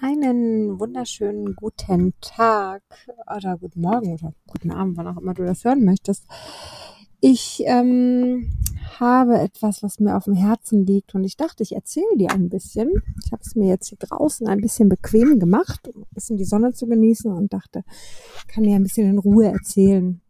Einen 0.00 0.78
wunderschönen 0.78 1.56
guten 1.56 2.12
Tag 2.20 2.82
oder 3.36 3.58
guten 3.58 3.80
Morgen 3.80 4.12
oder 4.12 4.32
guten 4.46 4.70
Abend, 4.70 4.96
wann 4.96 5.08
auch 5.08 5.20
immer 5.20 5.34
du 5.34 5.44
das 5.44 5.64
hören 5.64 5.84
möchtest. 5.84 6.24
Ich 7.20 7.64
ähm, 7.66 8.48
habe 9.00 9.40
etwas, 9.40 9.82
was 9.82 9.98
mir 9.98 10.16
auf 10.16 10.26
dem 10.26 10.34
Herzen 10.34 10.86
liegt 10.86 11.16
und 11.16 11.24
ich 11.24 11.36
dachte, 11.36 11.64
ich 11.64 11.74
erzähle 11.74 12.16
dir 12.16 12.30
ein 12.30 12.48
bisschen. 12.48 12.92
Ich 13.24 13.32
habe 13.32 13.42
es 13.44 13.56
mir 13.56 13.66
jetzt 13.66 13.88
hier 13.88 13.98
draußen 13.98 14.46
ein 14.46 14.60
bisschen 14.60 14.88
bequem 14.88 15.40
gemacht, 15.40 15.88
um 15.88 16.02
ein 16.02 16.14
bisschen 16.14 16.36
die 16.36 16.44
Sonne 16.44 16.72
zu 16.74 16.86
genießen 16.86 17.32
und 17.32 17.52
dachte, 17.52 17.82
kann 18.46 18.62
dir 18.62 18.76
ein 18.76 18.84
bisschen 18.84 19.10
in 19.10 19.18
Ruhe 19.18 19.46
erzählen. 19.46 20.20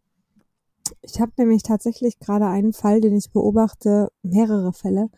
Ich 1.03 1.21
habe 1.21 1.33
nämlich 1.37 1.61
tatsächlich 1.61 2.17
gerade 2.17 2.47
einen 2.47 2.73
Fall, 2.73 3.01
den 3.01 3.15
ich 3.15 3.31
beobachte, 3.31 4.09
mehrere 4.23 4.73
Fälle, 4.73 5.09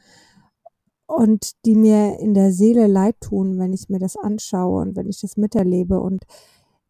und 1.11 1.65
die 1.65 1.75
mir 1.75 2.19
in 2.19 2.33
der 2.33 2.51
Seele 2.51 2.87
leid 2.87 3.15
tun, 3.19 3.59
wenn 3.59 3.73
ich 3.73 3.89
mir 3.89 3.99
das 3.99 4.15
anschaue 4.15 4.81
und 4.81 4.95
wenn 4.95 5.09
ich 5.09 5.19
das 5.19 5.35
miterlebe 5.35 5.99
und 5.99 6.23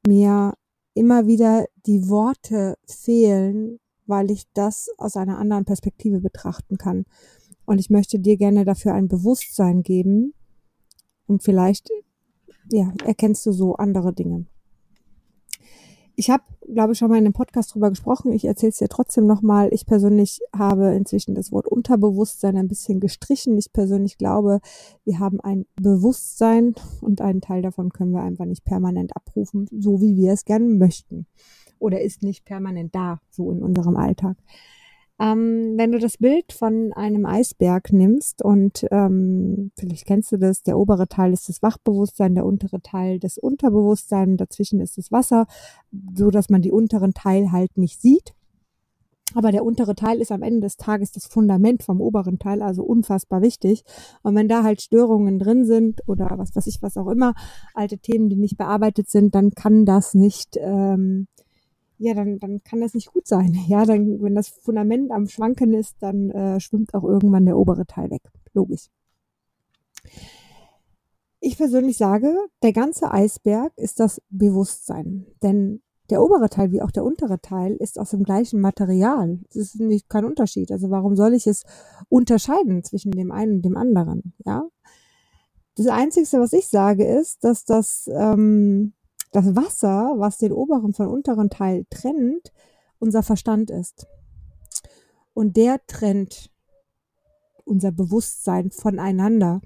mir 0.05 0.53
immer 0.93 1.25
wieder 1.25 1.65
die 1.85 2.07
Worte 2.07 2.77
fehlen, 2.85 3.79
weil 4.05 4.29
ich 4.29 4.43
das 4.53 4.89
aus 4.97 5.15
einer 5.15 5.37
anderen 5.37 5.65
Perspektive 5.65 6.19
betrachten 6.19 6.77
kann. 6.77 7.05
Und 7.65 7.79
ich 7.79 7.89
möchte 7.89 8.19
dir 8.19 8.37
gerne 8.37 8.65
dafür 8.65 8.93
ein 8.93 9.07
Bewusstsein 9.07 9.83
geben 9.83 10.33
und 11.27 11.43
vielleicht, 11.43 11.89
ja, 12.71 12.93
erkennst 13.05 13.45
du 13.45 13.51
so 13.51 13.75
andere 13.75 14.13
Dinge. 14.13 14.45
Ich 16.21 16.29
habe, 16.29 16.43
glaube 16.71 16.93
ich, 16.93 16.99
schon 16.99 17.09
mal 17.09 17.17
in 17.17 17.25
einem 17.25 17.33
Podcast 17.33 17.73
drüber 17.73 17.89
gesprochen. 17.89 18.31
Ich 18.31 18.45
erzähle 18.45 18.69
es 18.69 18.77
dir 18.77 18.89
trotzdem 18.89 19.25
nochmal. 19.25 19.69
Ich 19.71 19.87
persönlich 19.87 20.39
habe 20.55 20.93
inzwischen 20.93 21.33
das 21.33 21.51
Wort 21.51 21.67
Unterbewusstsein 21.67 22.57
ein 22.57 22.67
bisschen 22.67 22.99
gestrichen. 22.99 23.57
Ich 23.57 23.73
persönlich 23.73 24.19
glaube, 24.19 24.59
wir 25.03 25.17
haben 25.17 25.39
ein 25.41 25.65
Bewusstsein 25.81 26.75
und 27.01 27.21
einen 27.21 27.41
Teil 27.41 27.63
davon 27.63 27.89
können 27.89 28.11
wir 28.11 28.21
einfach 28.21 28.45
nicht 28.45 28.63
permanent 28.63 29.15
abrufen, 29.15 29.67
so 29.71 29.99
wie 29.99 30.15
wir 30.15 30.33
es 30.33 30.45
gerne 30.45 30.65
möchten. 30.65 31.25
Oder 31.79 32.01
ist 32.01 32.21
nicht 32.21 32.45
permanent 32.45 32.93
da, 32.93 33.19
so 33.31 33.51
in 33.51 33.63
unserem 33.63 33.97
Alltag. 33.97 34.37
Ähm, 35.21 35.73
wenn 35.77 35.91
du 35.91 35.99
das 35.99 36.17
Bild 36.17 36.51
von 36.51 36.93
einem 36.93 37.27
Eisberg 37.27 37.93
nimmst 37.93 38.43
und 38.43 38.87
ähm, 38.89 39.71
vielleicht 39.77 40.07
kennst 40.07 40.31
du 40.31 40.37
das, 40.37 40.63
der 40.63 40.79
obere 40.79 41.07
Teil 41.07 41.31
ist 41.31 41.47
das 41.47 41.61
Wachbewusstsein, 41.61 42.33
der 42.33 42.43
untere 42.43 42.81
Teil 42.81 43.19
das 43.19 43.37
Unterbewusstsein, 43.37 44.35
dazwischen 44.35 44.79
ist 44.79 44.97
das 44.97 45.11
Wasser, 45.11 45.45
so 46.15 46.31
dass 46.31 46.49
man 46.49 46.63
die 46.63 46.71
unteren 46.71 47.13
Teil 47.13 47.51
halt 47.51 47.77
nicht 47.77 48.01
sieht. 48.01 48.33
Aber 49.35 49.51
der 49.51 49.63
untere 49.63 49.93
Teil 49.93 50.19
ist 50.21 50.31
am 50.31 50.41
Ende 50.41 50.61
des 50.61 50.77
Tages 50.77 51.11
das 51.11 51.27
Fundament 51.27 51.83
vom 51.83 52.01
oberen 52.01 52.39
Teil, 52.39 52.63
also 52.63 52.83
unfassbar 52.83 53.43
wichtig. 53.43 53.83
Und 54.23 54.35
wenn 54.35 54.47
da 54.47 54.63
halt 54.63 54.81
Störungen 54.81 55.37
drin 55.37 55.65
sind 55.65 56.01
oder 56.07 56.31
was 56.37 56.55
weiß 56.55 56.65
ich, 56.65 56.81
was 56.81 56.97
auch 56.97 57.07
immer, 57.07 57.35
alte 57.75 57.99
Themen, 57.99 58.27
die 58.27 58.35
nicht 58.35 58.57
bearbeitet 58.57 59.09
sind, 59.09 59.35
dann 59.35 59.51
kann 59.51 59.85
das 59.85 60.15
nicht 60.15 60.57
ähm, 60.57 61.27
ja, 62.01 62.15
dann, 62.15 62.39
dann 62.39 62.63
kann 62.63 62.81
das 62.81 62.95
nicht 62.95 63.13
gut 63.13 63.27
sein. 63.27 63.55
Ja, 63.67 63.85
dann, 63.85 64.21
wenn 64.21 64.35
das 64.35 64.49
Fundament 64.49 65.11
am 65.11 65.27
Schwanken 65.27 65.73
ist, 65.73 65.95
dann 65.99 66.31
äh, 66.31 66.59
schwimmt 66.59 66.93
auch 66.93 67.03
irgendwann 67.03 67.45
der 67.45 67.57
obere 67.57 67.85
Teil 67.85 68.09
weg. 68.09 68.23
Logisch. 68.53 68.89
Ich 71.39 71.57
persönlich 71.57 71.97
sage, 71.97 72.35
der 72.63 72.73
ganze 72.73 73.11
Eisberg 73.11 73.71
ist 73.77 73.99
das 73.99 74.21
Bewusstsein. 74.29 75.27
Denn 75.43 75.81
der 76.09 76.21
obere 76.21 76.49
Teil 76.49 76.71
wie 76.71 76.81
auch 76.81 76.91
der 76.91 77.05
untere 77.05 77.39
Teil 77.39 77.75
ist 77.75 77.99
aus 77.99 78.09
dem 78.09 78.23
gleichen 78.23 78.59
Material. 78.61 79.39
Es 79.49 79.55
ist 79.55 79.79
nicht 79.79 80.09
kein 80.09 80.25
Unterschied. 80.25 80.71
Also 80.71 80.89
warum 80.89 81.15
soll 81.15 81.33
ich 81.35 81.45
es 81.45 81.63
unterscheiden 82.09 82.83
zwischen 82.83 83.11
dem 83.11 83.31
einen 83.31 83.57
und 83.57 83.61
dem 83.65 83.77
anderen? 83.77 84.33
Ja. 84.43 84.67
Das 85.75 85.87
Einzige, 85.87 86.39
was 86.39 86.53
ich 86.53 86.67
sage, 86.67 87.05
ist, 87.05 87.43
dass 87.43 87.63
das 87.63 88.09
ähm, 88.11 88.93
das 89.31 89.55
Wasser, 89.55 90.13
was 90.17 90.37
den 90.37 90.51
oberen 90.51 90.93
von 90.93 91.07
unteren 91.07 91.49
Teil 91.49 91.85
trennt, 91.89 92.51
unser 92.99 93.23
Verstand 93.23 93.71
ist. 93.71 94.07
Und 95.33 95.57
der 95.57 95.85
trennt 95.87 96.51
unser 97.63 97.91
Bewusstsein 97.91 98.71
voneinander. 98.71 99.61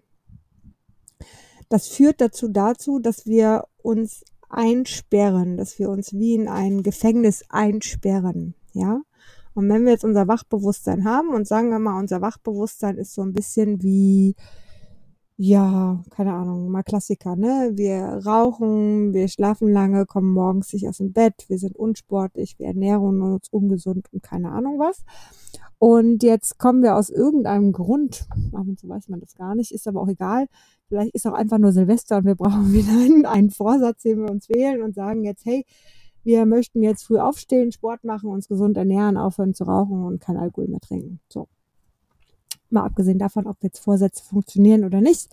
Das 1.70 1.88
führt 1.88 2.22
dazu 2.22 2.48
dazu, 2.48 3.00
dass 3.00 3.26
wir 3.26 3.66
uns 3.81 4.24
einsperren, 4.50 5.58
dass 5.58 5.80
wir 5.80 5.90
uns 5.90 6.14
wie 6.14 6.36
in 6.36 6.47
ein 6.47 6.84
Gefängnis 6.84 7.44
einsperren, 7.50 8.53
ja? 8.74 9.02
Und 9.56 9.70
wenn 9.70 9.86
wir 9.86 9.94
jetzt 9.94 10.03
unser 10.03 10.28
Wachbewusstsein 10.28 11.06
haben 11.06 11.30
und 11.30 11.47
sagen 11.47 11.70
wir 11.70 11.80
mal, 11.80 11.97
unser 11.97 12.22
Wachbewusstsein 12.22 12.97
ist 12.97 13.14
so 13.14 13.22
ein 13.22 13.34
bisschen 13.34 13.82
wie 13.82 14.36
ja, 15.38 16.01
keine 16.12 16.34
Ahnung, 16.34 16.69
mal 16.69 16.84
Klassiker, 16.84 17.35
ne? 17.35 17.72
Wir 17.75 18.22
rauchen, 18.25 19.13
wir 19.13 19.28
schlafen 19.28 19.68
lange, 19.68 20.06
kommen 20.06 20.31
morgens 20.31 20.72
nicht 20.72 20.88
aus 20.88 20.97
dem 20.97 21.12
Bett, 21.12 21.46
wir 21.50 21.57
sind 21.59 21.75
unsportlich, 21.75 22.57
wir 22.57 22.68
ernähren 22.68 23.22
uns 23.22 23.50
ungesund 23.50 24.07
und 24.13 24.23
keine 24.23 24.51
Ahnung 24.51 24.79
was. 24.79 25.03
Und 25.78 26.23
jetzt 26.23 26.57
kommen 26.57 26.81
wir 26.84 26.96
aus 26.96 27.09
irgendeinem 27.09 27.73
Grund, 27.73 28.28
ab 28.53 28.66
und 28.66 28.79
zu 28.79 28.88
weiß 28.88 29.09
man 29.09 29.19
das 29.19 29.35
gar 29.35 29.56
nicht, 29.56 29.72
ist 29.73 29.88
aber 29.90 30.01
auch 30.01 30.07
egal. 30.07 30.47
Vielleicht 30.88 31.13
ist 31.13 31.28
auch 31.28 31.34
einfach 31.34 31.57
nur 31.57 31.73
Silvester 31.73 32.17
und 32.17 32.25
wir 32.25 32.35
brauchen 32.35 32.72
wieder 32.72 32.91
einen, 32.91 33.25
einen 33.25 33.50
Vorsatz, 33.50 34.03
den 34.03 34.19
wir 34.19 34.31
uns 34.31 34.47
wählen 34.47 34.81
und 34.81 34.96
sagen 34.96 35.25
jetzt, 35.25 35.46
hey, 35.46 35.66
wir 36.23 36.46
möchten 36.46 36.81
jetzt 36.81 37.03
früh 37.03 37.19
aufstehen, 37.19 37.73
Sport 37.73 38.06
machen, 38.06 38.29
uns 38.29 38.47
gesund 38.47 38.78
ernähren, 38.78 39.17
aufhören 39.17 39.53
zu 39.53 39.66
rauchen 39.66 40.03
und 40.06 40.22
kein 40.22 40.38
Alkohol 40.38 40.69
mehr 40.69 40.79
trinken. 40.79 41.19
So. 41.28 41.50
Mal 42.70 42.84
abgesehen 42.84 43.20
davon, 43.20 43.48
ob 43.48 43.64
jetzt 43.64 43.80
Vorsätze 43.80 44.24
funktionieren 44.24 44.84
oder 44.84 45.02
nicht. 45.02 45.30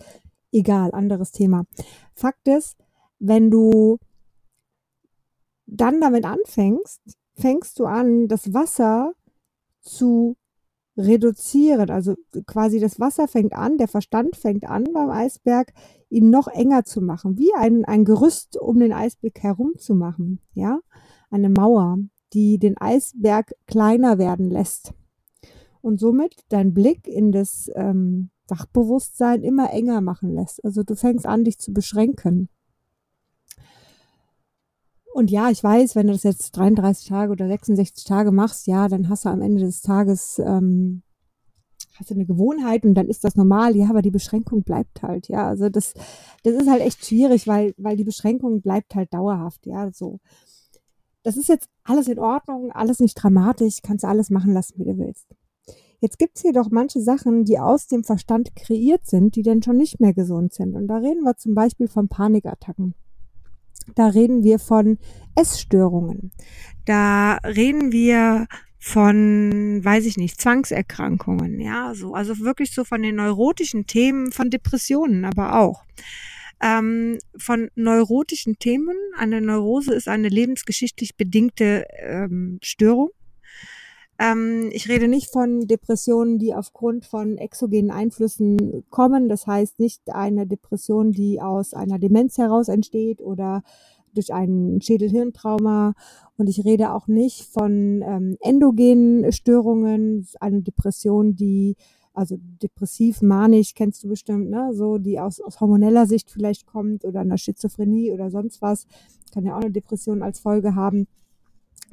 Egal, 0.51 0.91
anderes 0.91 1.31
Thema. 1.31 1.65
Fakt 2.13 2.47
ist, 2.47 2.77
wenn 3.19 3.49
du 3.49 3.97
dann 5.65 5.99
damit 6.01 6.25
anfängst, 6.25 7.01
fängst 7.35 7.79
du 7.79 7.85
an, 7.85 8.27
das 8.27 8.53
Wasser 8.53 9.13
zu 9.81 10.35
reduzieren. 10.97 11.89
Also 11.89 12.15
quasi 12.45 12.79
das 12.79 12.99
Wasser 12.99 13.27
fängt 13.27 13.53
an, 13.53 13.77
der 13.77 13.87
Verstand 13.87 14.35
fängt 14.35 14.65
an 14.65 14.85
beim 14.93 15.09
Eisberg, 15.09 15.73
ihn 16.09 16.29
noch 16.29 16.47
enger 16.47 16.85
zu 16.85 17.01
machen, 17.01 17.37
wie 17.37 17.53
ein, 17.55 17.85
ein 17.85 18.05
Gerüst 18.05 18.57
um 18.57 18.79
den 18.79 18.93
Eisberg 18.93 19.41
herum 19.41 19.73
zu 19.77 19.95
machen, 19.95 20.39
ja, 20.53 20.79
eine 21.31 21.49
Mauer, 21.49 21.97
die 22.33 22.59
den 22.59 22.77
Eisberg 22.77 23.55
kleiner 23.65 24.19
werden 24.19 24.49
lässt 24.49 24.93
und 25.83 25.99
somit 25.99 26.33
dein 26.47 26.73
Blick 26.73 27.07
in 27.07 27.31
das 27.33 27.69
ähm, 27.75 28.29
Wachbewusstsein 28.47 29.43
immer 29.43 29.71
enger 29.71 29.99
machen 30.01 30.33
lässt. 30.33 30.63
Also 30.63 30.83
du 30.83 30.95
fängst 30.95 31.25
an, 31.25 31.43
dich 31.43 31.59
zu 31.59 31.73
beschränken. 31.73 32.47
Und 35.13 35.29
ja, 35.29 35.49
ich 35.49 35.63
weiß, 35.63 35.95
wenn 35.95 36.07
du 36.07 36.13
das 36.13 36.23
jetzt 36.23 36.55
33 36.57 37.07
Tage 37.09 37.31
oder 37.31 37.47
66 37.47 38.05
Tage 38.05 38.31
machst, 38.31 38.65
ja, 38.65 38.87
dann 38.87 39.09
hast 39.09 39.25
du 39.25 39.29
am 39.29 39.41
Ende 39.41 39.61
des 39.61 39.81
Tages 39.81 40.39
ähm, 40.39 41.03
hast 41.95 42.09
du 42.09 42.15
eine 42.15 42.25
Gewohnheit 42.25 42.85
und 42.85 42.95
dann 42.95 43.07
ist 43.07 43.25
das 43.25 43.35
normal. 43.35 43.75
Ja, 43.75 43.89
aber 43.89 44.01
die 44.01 44.09
Beschränkung 44.09 44.63
bleibt 44.63 45.03
halt. 45.03 45.27
Ja, 45.27 45.47
also 45.47 45.69
das 45.69 45.93
das 46.43 46.53
ist 46.53 46.69
halt 46.69 46.81
echt 46.81 47.05
schwierig, 47.05 47.45
weil 47.45 47.73
weil 47.77 47.97
die 47.97 48.05
Beschränkung 48.05 48.61
bleibt 48.61 48.95
halt 48.95 49.13
dauerhaft. 49.13 49.65
Ja, 49.65 49.91
so. 49.91 50.19
Das 51.23 51.37
ist 51.37 51.49
jetzt 51.49 51.69
alles 51.83 52.07
in 52.07 52.19
Ordnung, 52.19 52.71
alles 52.71 52.99
nicht 52.99 53.15
dramatisch, 53.15 53.81
kannst 53.81 54.03
du 54.03 54.07
alles 54.07 54.29
machen 54.29 54.53
lassen, 54.53 54.79
wie 54.79 54.85
du 54.85 54.97
willst. 54.97 55.27
Jetzt 56.03 56.19
gibt's 56.19 56.41
hier 56.41 56.51
doch 56.51 56.69
manche 56.69 56.99
Sachen, 56.99 57.45
die 57.45 57.59
aus 57.59 57.87
dem 57.87 58.03
Verstand 58.03 58.57
kreiert 58.57 59.05
sind, 59.05 59.37
die 59.37 59.41
dann 59.41 59.63
schon 59.63 59.77
nicht 59.77 60.01
mehr 60.01 60.13
gesund 60.13 60.53
sind. 60.53 60.75
Und 60.75 60.89
da 60.89 60.97
reden 60.97 61.23
wir 61.23 61.37
zum 61.37 61.55
Beispiel 61.55 61.87
von 61.87 62.09
Panikattacken. 62.09 62.93
Da 63.95 64.07
reden 64.07 64.43
wir 64.43 64.59
von 64.59 64.97
Essstörungen. 65.33 66.33
Da 66.83 67.35
reden 67.45 67.93
wir 67.93 68.47
von, 68.79 69.79
weiß 69.81 70.05
ich 70.05 70.17
nicht, 70.17 70.41
Zwangserkrankungen, 70.41 71.61
ja, 71.61 71.93
so, 71.95 72.13
also 72.13 72.37
wirklich 72.39 72.73
so 72.73 72.83
von 72.83 73.01
den 73.01 73.15
neurotischen 73.15 73.87
Themen, 73.87 74.33
von 74.33 74.49
Depressionen 74.49 75.23
aber 75.23 75.57
auch. 75.57 75.85
Ähm, 76.61 77.17
von 77.37 77.69
neurotischen 77.75 78.59
Themen. 78.59 78.97
Eine 79.17 79.39
Neurose 79.39 79.93
ist 79.93 80.09
eine 80.09 80.27
lebensgeschichtlich 80.27 81.15
bedingte 81.15 81.85
ähm, 81.97 82.59
Störung. 82.61 83.11
Ähm, 84.23 84.69
ich 84.71 84.87
rede 84.87 85.09
nicht 85.09 85.31
von 85.31 85.67
Depressionen, 85.67 86.39
die 86.39 86.53
aufgrund 86.53 87.05
von 87.05 87.37
exogenen 87.37 87.91
Einflüssen 87.91 88.85
kommen. 88.89 89.27
Das 89.27 89.47
heißt 89.47 89.79
nicht 89.79 90.01
eine 90.09 90.47
Depression, 90.47 91.11
die 91.11 91.41
aus 91.41 91.73
einer 91.73 91.99
Demenz 91.99 92.37
heraus 92.37 92.69
entsteht 92.69 93.19
oder 93.19 93.63
durch 94.13 94.33
ein 94.33 94.79
Schädelhirntrauma. 94.81 95.93
Und 96.37 96.47
ich 96.47 96.63
rede 96.63 96.93
auch 96.93 97.07
nicht 97.07 97.47
von 97.47 98.01
ähm, 98.01 98.37
endogenen 98.39 99.29
Störungen, 99.33 100.25
eine 100.39 100.61
Depression, 100.61 101.35
die 101.35 101.75
also 102.13 102.37
depressiv, 102.39 103.23
manisch, 103.23 103.73
kennst 103.73 104.03
du 104.03 104.07
bestimmt, 104.07 104.49
ne? 104.51 104.69
So, 104.73 104.99
die 104.99 105.19
aus, 105.19 105.41
aus 105.41 105.59
hormoneller 105.59 106.05
Sicht 106.05 106.29
vielleicht 106.29 106.67
kommt 106.67 107.05
oder 107.05 107.21
einer 107.21 107.39
Schizophrenie 107.39 108.11
oder 108.11 108.29
sonst 108.29 108.61
was. 108.61 108.85
Kann 109.33 109.45
ja 109.45 109.57
auch 109.57 109.61
eine 109.61 109.71
Depression 109.71 110.21
als 110.21 110.39
Folge 110.39 110.75
haben 110.75 111.07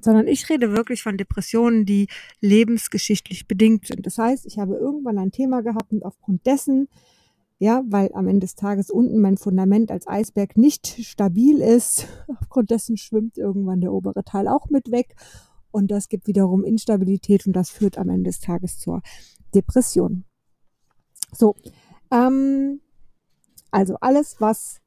sondern 0.05 0.27
ich 0.27 0.49
rede 0.49 0.73
wirklich 0.73 1.03
von 1.03 1.17
Depressionen, 1.17 1.85
die 1.85 2.09
lebensgeschichtlich 2.41 3.47
bedingt 3.47 3.87
sind. 3.87 4.07
Das 4.07 4.19
heißt, 4.19 4.47
ich 4.47 4.59
habe 4.59 4.77
irgendwann 4.77 5.19
ein 5.19 5.33
Thema 5.33 5.63
gehabt 5.63 5.93
und 5.93 6.05
aufgrund 6.05 6.47
dessen 6.47 6.89
Ja, 7.59 7.83
weil 7.87 8.11
am 8.15 8.27
Ende 8.27 8.41
des 8.41 8.55
Tages 8.55 8.89
unten 8.91 9.21
mein 9.21 9.37
Fundament 9.37 9.91
als 9.91 10.07
Eisberg 10.07 10.57
nicht 10.57 10.87
stabil 11.05 11.61
ist. 11.61 12.07
Aufgrund 12.41 12.71
dessen 12.71 12.97
schwimmt 12.97 13.37
irgendwann 13.37 13.83
der 13.83 13.93
obere 13.93 14.25
Teil 14.25 14.49
auch 14.49 14.71
mit 14.71 14.91
weg. 14.91 15.15
Und 15.71 15.91
das 15.91 16.09
gibt 16.09 16.27
wiederum 16.27 16.65
Instabilität 16.65 17.47
und 17.47 17.53
das 17.53 17.69
führt 17.69 17.99
am 17.99 18.09
Ende 18.09 18.31
des 18.31 18.41
Tages 18.41 18.79
zur 18.79 19.03
Depression. 19.55 20.25
So, 21.33 21.55
ähm, 22.11 22.81
also 23.71 23.97
alles, 24.01 24.41
was 24.41 24.81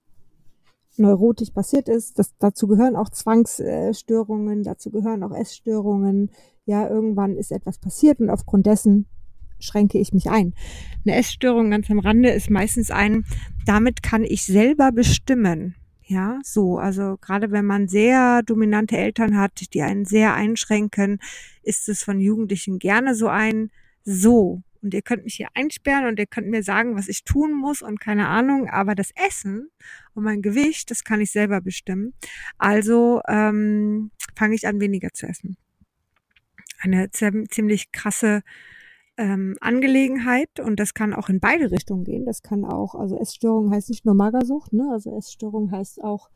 neurotisch 0.98 1.52
passiert 1.52 1.90
ist, 1.90 2.20
das, 2.20 2.34
dazu 2.40 2.68
gehören 2.68 2.96
auch 2.96 3.10
Zwangsstörungen, 3.10 4.64
dazu 4.64 4.92
gehören 4.92 5.24
auch 5.24 5.36
Essstörungen. 5.36 6.32
Ja, 6.66 6.88
irgendwann 6.90 7.36
ist 7.38 7.52
etwas 7.52 7.78
passiert 7.78 8.20
und 8.20 8.30
aufgrund 8.30 8.66
dessen 8.66 9.08
schränke 9.60 9.98
ich 9.98 10.14
mich 10.14 10.30
ein. 10.30 10.54
Eine 11.06 11.18
Essstörung 11.18 11.72
ganz 11.72 11.90
am 11.90 12.00
Rande 12.00 12.30
ist 12.30 12.50
meistens 12.50 12.92
ein, 12.92 13.26
damit 13.66 14.04
kann 14.04 14.24
ich 14.24 14.44
selber 14.46 14.92
bestimmen. 14.92 15.76
Ja, 16.06 16.40
so, 16.44 16.78
also 16.78 17.18
gerade 17.22 17.52
wenn 17.52 17.66
man 17.66 17.88
sehr 17.88 18.44
dominante 18.44 18.98
Eltern 18.98 19.38
hat, 19.38 19.74
die 19.74 19.82
einen 19.82 20.06
sehr 20.06 20.34
einschränken, 20.34 21.20
ist 21.64 21.88
es 21.88 22.04
von 22.04 22.20
Jugendlichen 22.20 22.78
gerne 22.78 23.16
so 23.16 23.28
ein, 23.28 23.72
so, 24.04 24.62
und 24.84 24.94
ihr 24.94 25.02
könnt 25.02 25.24
mich 25.24 25.36
hier 25.36 25.48
einsperren 25.54 26.06
und 26.06 26.20
ihr 26.20 26.26
könnt 26.26 26.48
mir 26.48 26.62
sagen, 26.62 26.96
was 26.96 27.08
ich 27.08 27.24
tun 27.24 27.54
muss 27.54 27.82
und 27.82 28.00
keine 28.00 28.28
Ahnung, 28.28 28.70
aber 28.70 28.96
das 28.96 29.12
Essen 29.16 29.70
und 30.14 30.24
mein 30.24 30.42
Gewicht, 30.42 30.92
das 30.92 31.04
kann 31.04 31.22
ich 31.22 31.32
selber 31.32 31.62
bestimmen. 31.62 32.14
Also 32.58 33.22
ähm, 33.28 34.12
fange 34.36 34.56
ich 34.56 34.68
an, 34.68 34.82
weniger 34.82 35.10
zu 35.14 35.26
essen. 35.26 35.58
Eine 36.80 37.10
ziemlich 37.12 37.92
krasse 37.94 38.44
ähm, 39.18 39.56
Angelegenheit 39.62 40.60
und 40.60 40.80
das 40.80 40.94
kann 40.94 41.14
auch 41.14 41.30
in 41.30 41.40
beide 41.40 41.72
Richtungen 41.72 42.04
gehen. 42.04 42.26
Das 42.26 42.42
kann 42.42 42.66
auch, 42.66 42.96
also 42.96 43.18
Essstörung 43.18 43.72
heißt 43.72 43.90
nicht 43.90 44.06
nur 44.06 44.16
Magersucht, 44.16 44.74
ne? 44.74 44.90
Also 44.92 45.16
Essstörung 45.16 45.72
heißt 45.72 46.04
auch 46.04 46.30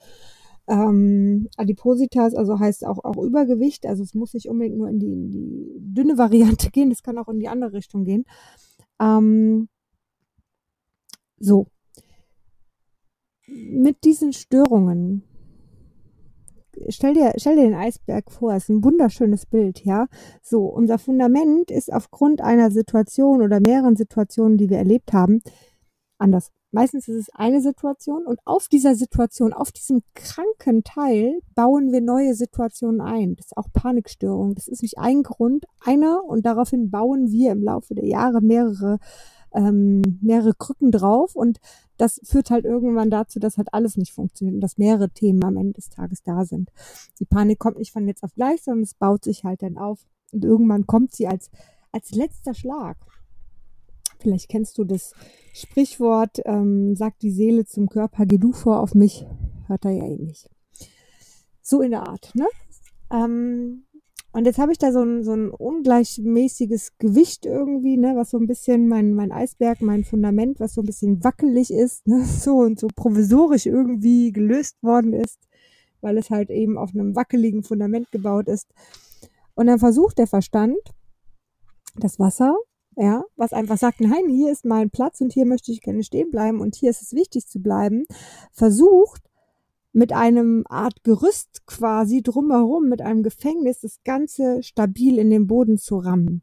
ähm, 0.68 1.48
Adipositas, 1.58 2.36
also 2.36 2.60
heißt 2.60 2.86
auch, 2.86 3.04
auch 3.04 3.18
Übergewicht. 3.18 3.86
Also 3.86 4.04
es 4.04 4.14
muss 4.14 4.34
nicht 4.34 4.50
unbedingt 4.50 4.78
nur 4.78 4.90
in 4.90 5.00
die, 5.00 5.12
in 5.12 5.32
die 5.32 5.78
dünne 5.80 6.18
Variante 6.18 6.72
gehen, 6.72 6.92
es 6.92 7.04
kann 7.04 7.18
auch 7.18 7.30
in 7.30 7.40
die 7.40 7.48
andere 7.48 7.74
Richtung 7.74 8.04
gehen. 8.04 8.26
Ähm, 9.00 9.70
so. 11.40 11.68
Mit 13.48 14.04
diesen 14.04 14.34
Störungen, 14.34 15.24
stell 16.90 17.14
dir, 17.14 17.34
stell 17.38 17.56
dir 17.56 17.64
den 17.64 17.76
Eisberg 17.76 18.30
vor, 18.30 18.54
es 18.54 18.64
ist 18.64 18.70
ein 18.70 18.84
wunderschönes 18.84 19.46
Bild, 19.46 19.86
ja. 19.86 20.08
So, 20.42 20.66
unser 20.66 20.98
Fundament 20.98 21.72
ist 21.72 21.92
aufgrund 21.92 22.42
einer 22.42 22.72
Situation 22.72 23.42
oder 23.42 23.62
mehreren 23.62 23.96
Situationen, 23.96 24.58
die 24.58 24.70
wir 24.70 24.78
erlebt 24.78 25.14
haben, 25.14 25.42
anders. 26.18 26.52
Meistens 26.78 27.08
ist 27.08 27.16
es 27.16 27.30
eine 27.34 27.60
Situation 27.60 28.28
und 28.28 28.40
auf 28.46 28.68
dieser 28.68 28.94
Situation, 28.94 29.52
auf 29.52 29.72
diesem 29.72 30.04
kranken 30.14 30.84
Teil 30.84 31.40
bauen 31.56 31.92
wir 31.92 32.02
neue 32.02 32.36
Situationen 32.36 33.02
ein. 33.02 33.36
Das 33.36 33.48
ist 33.48 33.58
auch 33.58 33.74
Panikstörung. 33.74 34.54
Das 34.54 34.68
ist 34.68 34.84
nicht 34.84 35.00
ein 35.00 35.24
Grund, 35.24 35.66
einer 35.80 36.24
und 36.24 36.46
daraufhin 36.46 36.92
bauen 36.92 37.32
wir 37.32 37.52
im 37.52 37.64
Laufe 37.64 37.96
der 37.96 38.06
Jahre 38.06 38.42
mehrere 38.42 39.00
ähm, 39.56 40.20
mehrere 40.22 40.54
Krücken 40.54 40.92
drauf 40.92 41.36
und 41.36 41.58
das 41.98 42.22
führt 42.24 42.52
halt 42.52 42.66
irgendwann 42.66 43.10
dazu, 43.10 43.40
dass 43.40 43.58
halt 43.58 43.74
alles 43.74 43.98
nicht 43.98 44.14
funktioniert 44.14 44.54
und 44.54 44.62
dass 44.62 44.78
mehrere 44.78 45.10
Themen 45.10 45.44
am 45.44 45.58
Ende 45.58 45.74
des 45.74 45.90
Tages 45.90 46.22
da 46.22 46.46
sind. 46.46 46.70
Die 47.20 47.26
Panik 47.26 47.58
kommt 47.58 47.80
nicht 47.80 47.92
von 47.92 48.08
jetzt 48.08 48.24
auf 48.24 48.36
gleich, 48.36 48.62
sondern 48.62 48.84
es 48.84 48.94
baut 48.94 49.24
sich 49.24 49.44
halt 49.44 49.64
dann 49.64 49.80
auf 49.80 50.06
und 50.32 50.46
irgendwann 50.46 50.86
kommt 50.86 51.16
sie 51.16 51.28
als 51.28 51.50
als 51.92 52.12
letzter 52.12 52.54
Schlag. 52.54 52.98
Vielleicht 54.20 54.50
kennst 54.50 54.78
du 54.78 54.84
das 54.84 55.14
Sprichwort, 55.54 56.40
ähm, 56.46 56.96
sagt 56.96 57.22
die 57.22 57.32
Seele 57.32 57.66
zum 57.66 57.90
Körper, 57.90 58.26
geh 58.26 58.38
du 58.38 58.52
vor 58.52 58.80
auf 58.80 58.96
mich, 58.96 59.26
hört 59.68 59.86
er 59.86 59.92
ja 59.92 60.06
ähnlich. 60.06 60.50
So 61.62 61.82
in 61.82 61.92
der 61.92 62.08
Art, 62.08 62.34
ne? 62.36 62.48
Ähm, 63.12 63.88
und 64.38 64.46
jetzt 64.46 64.60
habe 64.60 64.72
ich 64.72 64.78
da 64.78 64.92
so 64.92 65.02
ein, 65.02 65.24
so 65.24 65.34
ein 65.34 65.50
ungleichmäßiges 65.50 66.98
Gewicht 67.00 67.46
irgendwie, 67.46 67.98
ne, 67.98 68.14
was 68.16 68.30
so 68.30 68.38
ein 68.38 68.46
bisschen 68.46 68.88
mein, 68.88 69.14
mein 69.14 69.32
Eisberg, 69.32 69.82
mein 69.82 70.04
Fundament, 70.04 70.60
was 70.60 70.76
so 70.76 70.82
ein 70.82 70.86
bisschen 70.86 71.24
wackelig 71.24 71.72
ist, 71.72 72.08
ne, 72.08 72.24
so 72.40 72.58
und 72.58 72.80
so 72.80 72.88
provisorisch 72.96 73.66
irgendwie 73.66 74.32
gelöst 74.32 74.82
worden 74.84 75.14
ist, 75.14 75.40
weil 76.02 76.18
es 76.18 76.30
halt 76.30 76.52
eben 76.52 76.78
auf 76.78 76.92
einem 76.94 77.16
wackeligen 77.16 77.64
Fundament 77.64 78.12
gebaut 78.12 78.48
ist. 78.48 78.68
Und 79.56 79.68
dann 79.68 79.80
versucht 79.80 80.20
der 80.20 80.28
Verstand, 80.28 80.78
das 81.96 82.20
Wasser 82.20 82.56
ja, 82.98 83.24
was 83.36 83.54
einfach 83.54 83.78
sagt, 83.78 84.02
nein, 84.02 84.28
hier 84.28 84.52
ist 84.52 84.66
mein 84.66 84.90
Platz 84.90 85.22
und 85.22 85.32
hier 85.32 85.46
möchte 85.46 85.72
ich 85.72 85.82
gerne 85.82 86.04
stehen 86.04 86.32
bleiben 86.32 86.60
und 86.60 86.76
hier 86.76 86.90
ist 86.90 87.04
es 87.04 87.14
wichtig 87.14 87.48
zu 87.48 87.60
bleiben, 87.60 88.06
versucht 88.52 89.22
mit 89.94 90.14
einem 90.14 90.64
Art 90.68 91.04
Gerüst 91.04 91.68
quasi 91.68 92.24
drumherum, 92.24 92.90
mit 92.90 93.02
einem 93.02 93.22
Gefängnis, 93.22 93.82
das 93.82 94.04
Ganze 94.04 94.64
stabil 94.64 95.20
in 95.20 95.30
den 95.30 95.46
Boden 95.46 95.78
zu 95.78 95.98
rammen. 95.98 96.42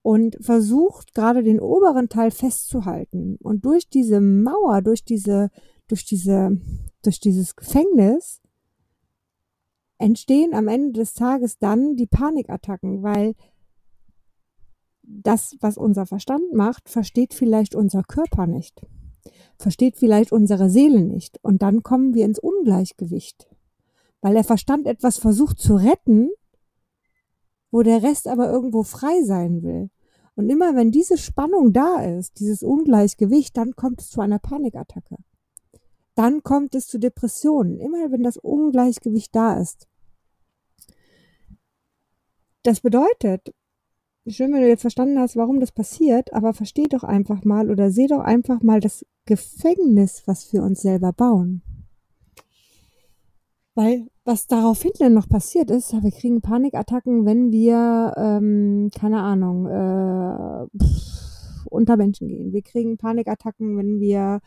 Und 0.00 0.36
versucht 0.40 1.14
gerade 1.14 1.42
den 1.42 1.60
oberen 1.60 2.08
Teil 2.08 2.30
festzuhalten. 2.30 3.36
Und 3.40 3.64
durch 3.64 3.88
diese 3.88 4.20
Mauer, 4.20 4.82
durch 4.82 5.04
diese, 5.04 5.50
durch 5.88 6.04
diese, 6.04 6.58
durch 7.02 7.20
dieses 7.20 7.54
Gefängnis 7.54 8.40
entstehen 9.98 10.54
am 10.54 10.68
Ende 10.68 11.00
des 11.00 11.14
Tages 11.14 11.58
dann 11.58 11.96
die 11.96 12.08
Panikattacken, 12.08 13.02
weil 13.02 13.34
das, 15.02 15.56
was 15.60 15.76
unser 15.76 16.06
Verstand 16.06 16.52
macht, 16.52 16.88
versteht 16.88 17.34
vielleicht 17.34 17.74
unser 17.74 18.02
Körper 18.02 18.46
nicht, 18.46 18.86
versteht 19.58 19.96
vielleicht 19.96 20.32
unsere 20.32 20.70
Seele 20.70 21.02
nicht. 21.02 21.38
Und 21.42 21.62
dann 21.62 21.82
kommen 21.82 22.14
wir 22.14 22.24
ins 22.24 22.38
Ungleichgewicht, 22.38 23.48
weil 24.20 24.34
der 24.34 24.44
Verstand 24.44 24.86
etwas 24.86 25.18
versucht 25.18 25.58
zu 25.58 25.74
retten, 25.74 26.30
wo 27.70 27.82
der 27.82 28.02
Rest 28.02 28.28
aber 28.28 28.50
irgendwo 28.50 28.82
frei 28.82 29.22
sein 29.24 29.62
will. 29.62 29.90
Und 30.34 30.48
immer 30.48 30.74
wenn 30.76 30.90
diese 30.90 31.18
Spannung 31.18 31.72
da 31.72 32.00
ist, 32.00 32.38
dieses 32.38 32.62
Ungleichgewicht, 32.62 33.56
dann 33.56 33.76
kommt 33.76 34.00
es 34.00 34.10
zu 34.10 34.20
einer 34.20 34.38
Panikattacke. 34.38 35.16
Dann 36.14 36.42
kommt 36.42 36.74
es 36.74 36.86
zu 36.86 36.98
Depressionen, 36.98 37.78
immer 37.78 38.10
wenn 38.10 38.22
das 38.22 38.36
Ungleichgewicht 38.36 39.34
da 39.34 39.58
ist. 39.58 39.88
Das 42.62 42.80
bedeutet, 42.80 43.52
schön, 44.26 44.52
wenn 44.52 44.62
du 44.62 44.68
jetzt 44.68 44.82
verstanden 44.82 45.18
hast, 45.18 45.36
warum 45.36 45.60
das 45.60 45.72
passiert, 45.72 46.32
aber 46.32 46.52
versteh 46.52 46.84
doch 46.84 47.02
einfach 47.02 47.44
mal 47.44 47.70
oder 47.70 47.90
seh 47.90 48.06
doch 48.06 48.20
einfach 48.20 48.62
mal 48.62 48.80
das 48.80 49.04
Gefängnis, 49.24 50.22
was 50.26 50.52
wir 50.52 50.62
uns 50.62 50.82
selber 50.82 51.12
bauen. 51.12 51.62
Weil 53.74 54.08
was 54.24 54.46
daraufhin 54.46 54.92
dann 54.98 55.14
noch 55.14 55.28
passiert 55.28 55.70
ist, 55.70 55.92
wir 55.92 56.10
kriegen 56.10 56.42
Panikattacken, 56.42 57.24
wenn 57.24 57.50
wir, 57.50 58.12
ähm, 58.16 58.90
keine 58.94 59.20
Ahnung, 59.20 59.66
äh, 59.66 60.66
pff, 60.78 61.66
unter 61.70 61.96
Menschen 61.96 62.28
gehen. 62.28 62.52
Wir 62.52 62.62
kriegen 62.62 62.98
Panikattacken, 62.98 63.76
wenn 63.78 63.98
wir 63.98 64.40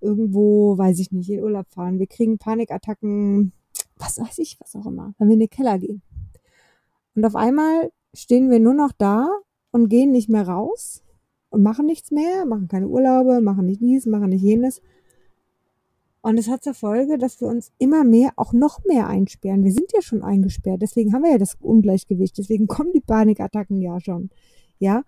irgendwo, 0.00 0.76
weiß 0.76 0.98
ich 1.00 1.10
nicht, 1.10 1.30
in 1.30 1.42
Urlaub 1.42 1.66
fahren. 1.70 1.98
Wir 1.98 2.06
kriegen 2.06 2.38
Panikattacken, 2.38 3.52
was 3.96 4.20
weiß 4.20 4.38
ich, 4.38 4.58
was 4.60 4.76
auch 4.76 4.86
immer, 4.86 5.14
wenn 5.18 5.28
wir 5.28 5.34
in 5.34 5.40
den 5.40 5.50
Keller 5.50 5.78
gehen. 5.78 6.02
Und 7.14 7.24
auf 7.24 7.34
einmal 7.34 7.90
stehen 8.18 8.50
wir 8.50 8.60
nur 8.60 8.74
noch 8.74 8.92
da 8.92 9.28
und 9.70 9.88
gehen 9.88 10.10
nicht 10.10 10.28
mehr 10.28 10.48
raus 10.48 11.02
und 11.50 11.62
machen 11.62 11.86
nichts 11.86 12.10
mehr, 12.10 12.46
machen 12.46 12.68
keine 12.68 12.88
Urlaube, 12.88 13.40
machen 13.40 13.66
nicht 13.66 13.80
dies, 13.80 14.06
machen 14.06 14.30
nicht 14.30 14.42
jenes. 14.42 14.82
Und 16.22 16.38
es 16.38 16.48
hat 16.48 16.64
zur 16.64 16.74
Folge, 16.74 17.18
dass 17.18 17.40
wir 17.40 17.46
uns 17.46 17.70
immer 17.78 18.02
mehr, 18.02 18.32
auch 18.36 18.52
noch 18.52 18.84
mehr 18.84 19.06
einsperren. 19.06 19.62
Wir 19.62 19.72
sind 19.72 19.92
ja 19.94 20.02
schon 20.02 20.22
eingesperrt, 20.22 20.82
deswegen 20.82 21.12
haben 21.12 21.22
wir 21.22 21.30
ja 21.30 21.38
das 21.38 21.54
Ungleichgewicht, 21.60 22.36
deswegen 22.38 22.66
kommen 22.66 22.92
die 22.92 23.00
Panikattacken 23.00 23.80
ja 23.80 24.00
schon. 24.00 24.30
Ja. 24.78 25.04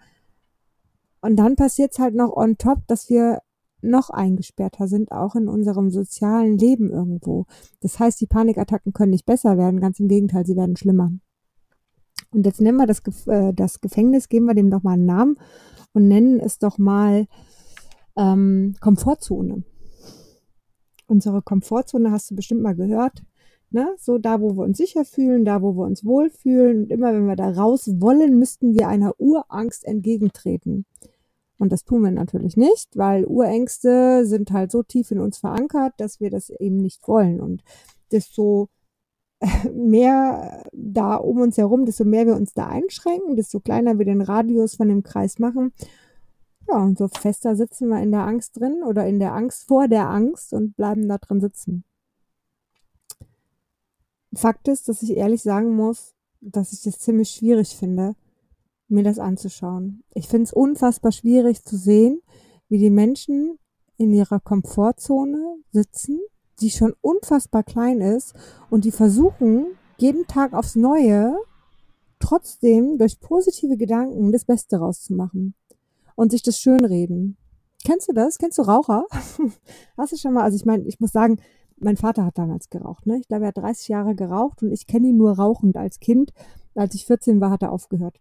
Und 1.21 1.37
dann 1.37 1.57
passiert 1.57 1.93
es 1.93 1.99
halt 1.99 2.15
noch 2.15 2.37
on 2.37 2.57
top, 2.57 2.87
dass 2.87 3.11
wir 3.11 3.41
noch 3.81 4.11
eingesperrter 4.11 4.89
sind, 4.89 5.13
auch 5.13 5.35
in 5.35 5.49
unserem 5.49 5.91
sozialen 5.91 6.59
Leben 6.59 6.91
irgendwo. 6.91 7.47
Das 7.81 7.99
heißt, 7.99 8.21
die 8.21 8.27
Panikattacken 8.27 8.93
können 8.93 9.11
nicht 9.11 9.27
besser 9.27 9.59
werden, 9.59 9.81
ganz 9.81 10.01
im 10.01 10.09
Gegenteil, 10.09 10.47
sie 10.47 10.57
werden 10.57 10.77
schlimmer. 10.77 11.13
Und 12.31 12.47
jetzt 12.47 12.61
nennen 12.61 12.79
wir 12.79 12.87
das, 12.87 13.03
äh, 13.27 13.53
das 13.55 13.81
Gefängnis, 13.81 14.29
geben 14.29 14.47
wir 14.47 14.55
dem 14.55 14.71
doch 14.71 14.83
mal 14.83 14.93
einen 14.93 15.07
Namen 15.07 15.37
und 15.93 16.09
nennen 16.09 16.41
es 16.41 16.59
doch 16.59 16.79
mal 16.79 17.27
ähm, 18.17 18.75
Komfortzone. 18.81 19.65
Unsere 21.07 21.41
Komfortzone 21.43 22.11
hast 22.11 22.31
du 22.31 22.37
bestimmt 22.37 22.63
mal 22.63 22.75
gehört. 22.75 23.23
Ne? 23.71 23.95
So 23.99 24.19
da, 24.19 24.41
wo 24.41 24.57
wir 24.57 24.65
uns 24.65 24.79
sicher 24.79 25.05
fühlen, 25.05 25.45
da, 25.45 25.63
wo 25.63 25.75
wir 25.75 25.85
uns 25.85 26.05
wohlfühlen. 26.05 26.85
Und 26.85 26.91
immer 26.91 27.13
wenn 27.13 27.27
wir 27.27 27.37
da 27.37 27.51
raus 27.51 27.89
wollen, 27.99 28.39
müssten 28.39 28.75
wir 28.75 28.89
einer 28.89 29.19
Urangst 29.19 29.85
entgegentreten. 29.85 30.87
Und 31.59 31.73
das 31.73 31.85
tun 31.85 32.03
wir 32.03 32.11
natürlich 32.11 32.57
nicht, 32.57 32.97
weil 32.97 33.25
Urängste 33.27 34.25
sind 34.27 34.53
halt 34.53 34.71
so 34.71 34.83
tief 34.83 35.11
in 35.11 35.19
uns 35.19 35.39
verankert, 35.39 35.95
dass 35.99 36.21
wir 36.21 36.31
das 36.31 36.51
eben 36.51 36.77
nicht 36.77 37.07
wollen. 37.09 37.41
Und 37.41 37.63
desto 38.13 38.69
mehr 39.73 40.65
da 40.73 41.17
um 41.17 41.41
uns 41.41 41.59
herum, 41.59 41.85
desto 41.87 42.05
mehr 42.05 42.27
wir 42.27 42.35
uns 42.35 42.55
da 42.55 42.67
einschränken, 42.67 43.37
desto 43.37 43.61
kleiner 43.61 43.99
wir 43.99 44.05
den 44.05 44.21
Radius 44.21 44.77
von 44.77 44.89
dem 44.89 45.03
Kreis 45.03 45.39
machen, 45.39 45.73
Ja, 46.69 46.83
und 46.83 46.99
so 46.99 47.09
fester 47.09 47.57
sitzen 47.57 47.89
wir 47.89 48.03
in 48.03 48.11
der 48.11 48.27
Angst 48.27 48.61
drin 48.61 48.83
oder 48.83 49.07
in 49.07 49.19
der 49.19 49.33
Angst 49.35 49.67
vor 49.67 49.89
der 49.89 50.11
Angst 50.11 50.53
und 50.53 50.77
bleiben 50.77 51.09
da 51.09 51.17
drin 51.17 51.41
sitzen. 51.41 51.85
Fakt 54.35 54.69
ist, 54.69 54.89
dass 54.89 55.03
ich 55.03 55.17
ehrlich 55.17 55.43
sagen 55.43 55.75
muss, 55.75 56.15
dass 56.41 56.73
ich 56.73 56.83
das 56.83 56.99
ziemlich 56.99 57.31
schwierig 57.31 57.75
finde, 57.75 58.15
mir 58.89 59.03
das 59.03 59.19
anzuschauen. 59.19 60.05
Ich 60.15 60.29
finde 60.29 60.45
es 60.45 60.53
unfassbar 60.53 61.13
schwierig 61.13 61.65
zu 61.65 61.77
sehen, 61.79 62.21
wie 62.69 62.79
die 62.79 62.91
Menschen 62.91 63.59
in 63.97 64.13
ihrer 64.13 64.39
Komfortzone 64.39 65.57
sitzen, 65.73 66.21
die 66.61 66.71
schon 66.71 66.95
unfassbar 67.01 67.63
klein 67.63 68.01
ist 68.01 68.35
und 68.71 68.85
die 68.85 68.93
versuchen, 68.93 69.67
jeden 69.99 70.27
Tag 70.27 70.53
aufs 70.53 70.77
Neue 70.77 71.37
trotzdem 72.21 72.99
durch 72.99 73.21
positive 73.21 73.77
Gedanken 73.77 74.33
das 74.33 74.45
Beste 74.45 74.79
rauszumachen 74.79 75.55
und 76.15 76.31
sich 76.31 76.43
das 76.43 76.59
schönreden. 76.59 77.37
Kennst 77.85 78.09
du 78.09 78.13
das? 78.13 78.39
Kennst 78.39 78.59
du 78.59 78.63
Raucher? 78.63 79.05
Hast 79.97 80.13
du 80.13 80.17
schon 80.17 80.35
mal, 80.35 80.43
also 80.43 80.57
ich 80.57 80.65
meine, 80.65 80.85
ich 80.85 80.99
muss 81.01 81.13
sagen, 81.13 81.41
mein 81.81 81.97
Vater 81.97 82.25
hat 82.25 82.39
damals 82.39 82.71
geraucht, 82.71 83.07
ne? 83.07 83.19
Ich 83.19 83.29
glaube, 83.29 83.45
er 83.45 83.49
hat 83.49 83.59
30 83.59 83.89
Jahre 83.89 84.15
geraucht 84.17 84.63
und 84.63 84.73
ich 84.73 84.87
kenne 84.87 85.09
ihn 85.09 85.17
nur 85.17 85.33
rauchend 85.33 85.77
als 85.77 86.01
Kind. 86.01 86.33
Als 86.75 86.95
ich 86.95 87.07
14 87.07 87.41
war, 87.41 87.51
hat 87.51 87.63
er 87.63 87.73
aufgehört. 87.73 88.21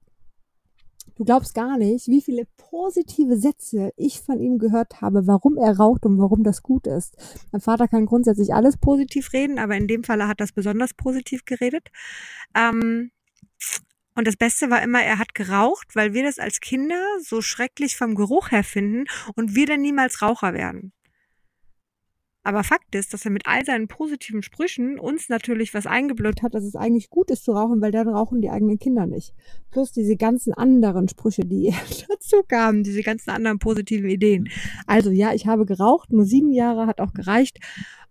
Du 1.18 1.26
glaubst 1.26 1.56
gar 1.56 1.78
nicht, 1.80 2.08
wie 2.08 2.22
viele 2.22 2.46
positive 2.58 3.38
Sätze 3.38 3.92
ich 3.98 4.22
von 4.22 4.40
ihm 4.40 4.60
gehört 4.60 5.02
habe, 5.02 5.26
warum 5.26 5.58
er 5.58 5.76
raucht 5.76 6.06
und 6.06 6.20
warum 6.20 6.44
das 6.44 6.62
gut 6.62 6.86
ist. 6.86 7.16
Mein 7.52 7.62
Vater 7.62 7.88
kann 7.88 8.06
grundsätzlich 8.06 8.54
alles 8.54 8.78
positiv 8.78 9.34
reden, 9.34 9.58
aber 9.58 9.76
in 9.76 9.88
dem 9.88 10.04
Falle 10.04 10.28
hat 10.28 10.40
das 10.40 10.52
besonders 10.52 10.94
positiv 10.94 11.44
geredet. 11.46 11.90
Ähm, 12.56 13.10
und 14.14 14.28
das 14.28 14.36
Beste 14.36 14.70
war 14.70 14.84
immer, 14.84 15.02
er 15.02 15.18
hat 15.18 15.34
geraucht, 15.34 15.96
weil 15.96 16.14
wir 16.14 16.24
das 16.24 16.38
als 16.38 16.60
Kinder 16.60 17.04
so 17.20 17.42
schrecklich 17.42 17.98
vom 17.98 18.14
Geruch 18.14 18.52
her 18.52 18.64
finden 18.64 19.06
und 19.36 19.56
wir 19.56 19.66
dann 19.66 19.82
niemals 19.82 20.22
Raucher 20.22 20.54
werden. 20.54 20.94
Aber 22.48 22.64
Fakt 22.64 22.96
ist, 22.96 23.14
dass 23.14 23.26
er 23.26 23.32
mit 23.32 23.46
all 23.46 23.66
seinen 23.66 23.90
positiven 23.90 24.42
Sprüchen 24.42 25.00
uns 25.00 25.28
natürlich 25.28 25.74
was 25.74 25.86
eingeblödet 25.86 26.44
hat, 26.44 26.54
dass 26.54 26.64
es 26.64 26.78
eigentlich 26.78 27.10
gut 27.10 27.30
ist 27.30 27.44
zu 27.44 27.52
rauchen, 27.52 27.82
weil 27.82 27.92
dann 27.92 28.08
rauchen 28.08 28.42
die 28.42 28.50
eigenen 28.50 28.80
Kinder 28.80 29.06
nicht. 29.06 29.34
Plus 29.70 29.92
diese 29.92 30.16
ganzen 30.16 30.54
anderen 30.54 31.10
Sprüche, 31.10 31.42
die 31.42 31.74
dazu 32.08 32.44
kamen, 32.48 32.84
diese 32.84 33.02
ganzen 33.02 33.32
anderen 33.32 33.60
positiven 33.60 34.10
Ideen. 34.10 34.48
Also 34.86 35.12
ja, 35.12 35.34
ich 35.34 35.46
habe 35.46 35.66
geraucht, 35.66 36.14
nur 36.14 36.24
sieben 36.24 36.54
Jahre 36.54 36.88
hat 36.88 37.02
auch 37.02 37.14
gereicht 37.14 37.60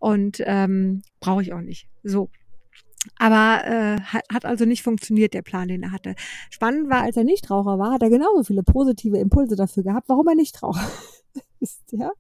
und 0.01 0.43
ähm, 0.45 1.01
brauche 1.21 1.41
ich 1.41 1.55
auch 1.55 1.63
nicht. 1.63 1.89
So. 2.03 2.29
Aber 3.19 3.65
äh, 3.65 4.01
hat 4.03 4.45
also 4.45 4.67
nicht 4.67 4.83
funktioniert, 4.83 5.33
der 5.33 5.41
Plan, 5.41 5.69
den 5.69 5.83
er 5.83 5.93
hatte. 5.93 6.15
Spannend 6.51 6.91
war, 6.91 7.05
als 7.05 7.17
er 7.17 7.25
Nichtraucher 7.25 7.79
war, 7.79 7.93
hat 7.93 8.03
er 8.03 8.11
genauso 8.11 8.45
viele 8.45 8.63
positive 8.63 9.17
Impulse 9.17 9.57
dafür 9.57 9.83
gehabt, 9.83 10.11
warum 10.11 10.29
er 10.29 10.35
Nichtraucher 10.35 10.87
ist, 11.61 11.93
ja, 11.93 12.11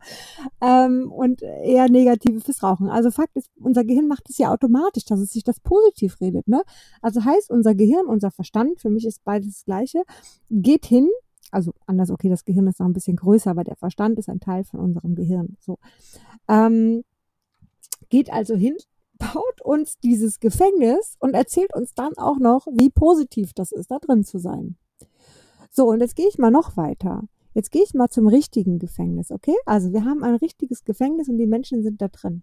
ähm, 0.60 1.10
und 1.10 1.42
eher 1.42 1.88
negative 1.88 2.40
fürs 2.40 2.62
Rauchen. 2.62 2.88
Also 2.88 3.10
Fakt 3.10 3.36
ist, 3.36 3.50
unser 3.60 3.84
Gehirn 3.84 4.08
macht 4.08 4.28
es 4.28 4.38
ja 4.38 4.52
automatisch, 4.52 5.04
dass 5.04 5.20
es 5.20 5.30
sich 5.30 5.44
das 5.44 5.60
positiv 5.60 6.20
redet, 6.20 6.48
ne? 6.48 6.62
Also 7.02 7.24
heißt, 7.24 7.50
unser 7.50 7.74
Gehirn, 7.74 8.06
unser 8.06 8.30
Verstand, 8.30 8.80
für 8.80 8.90
mich 8.90 9.06
ist 9.06 9.24
beides 9.24 9.48
das 9.48 9.64
Gleiche, 9.64 10.02
geht 10.50 10.86
hin, 10.86 11.08
also 11.50 11.72
anders, 11.86 12.10
okay, 12.10 12.28
das 12.28 12.44
Gehirn 12.44 12.66
ist 12.66 12.80
noch 12.80 12.86
ein 12.86 12.92
bisschen 12.92 13.16
größer, 13.16 13.50
aber 13.50 13.64
der 13.64 13.76
Verstand 13.76 14.18
ist 14.18 14.28
ein 14.28 14.40
Teil 14.40 14.64
von 14.64 14.80
unserem 14.80 15.14
Gehirn, 15.14 15.56
so, 15.60 15.78
ähm, 16.48 17.02
geht 18.08 18.32
also 18.32 18.54
hin, 18.56 18.76
baut 19.18 19.62
uns 19.62 19.98
dieses 19.98 20.40
Gefängnis 20.40 21.16
und 21.20 21.34
erzählt 21.34 21.74
uns 21.74 21.94
dann 21.94 22.12
auch 22.16 22.38
noch, 22.38 22.66
wie 22.66 22.90
positiv 22.90 23.52
das 23.54 23.72
ist, 23.72 23.90
da 23.90 23.98
drin 23.98 24.24
zu 24.24 24.38
sein. 24.38 24.76
So, 25.70 25.88
und 25.88 26.00
jetzt 26.00 26.16
gehe 26.16 26.28
ich 26.28 26.38
mal 26.38 26.50
noch 26.50 26.76
weiter. 26.76 27.22
Jetzt 27.56 27.70
gehe 27.70 27.82
ich 27.82 27.94
mal 27.94 28.10
zum 28.10 28.28
richtigen 28.28 28.78
Gefängnis, 28.78 29.30
okay? 29.30 29.54
Also 29.64 29.94
wir 29.94 30.04
haben 30.04 30.22
ein 30.22 30.34
richtiges 30.34 30.84
Gefängnis 30.84 31.30
und 31.30 31.38
die 31.38 31.46
Menschen 31.46 31.82
sind 31.82 32.02
da 32.02 32.08
drin. 32.08 32.42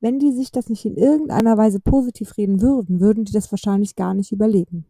Wenn 0.00 0.18
die 0.18 0.32
sich 0.32 0.50
das 0.50 0.70
nicht 0.70 0.86
in 0.86 0.96
irgendeiner 0.96 1.58
Weise 1.58 1.78
positiv 1.78 2.38
reden 2.38 2.62
würden, 2.62 3.00
würden 3.00 3.26
die 3.26 3.32
das 3.32 3.52
wahrscheinlich 3.52 3.96
gar 3.96 4.14
nicht 4.14 4.32
überleben. 4.32 4.86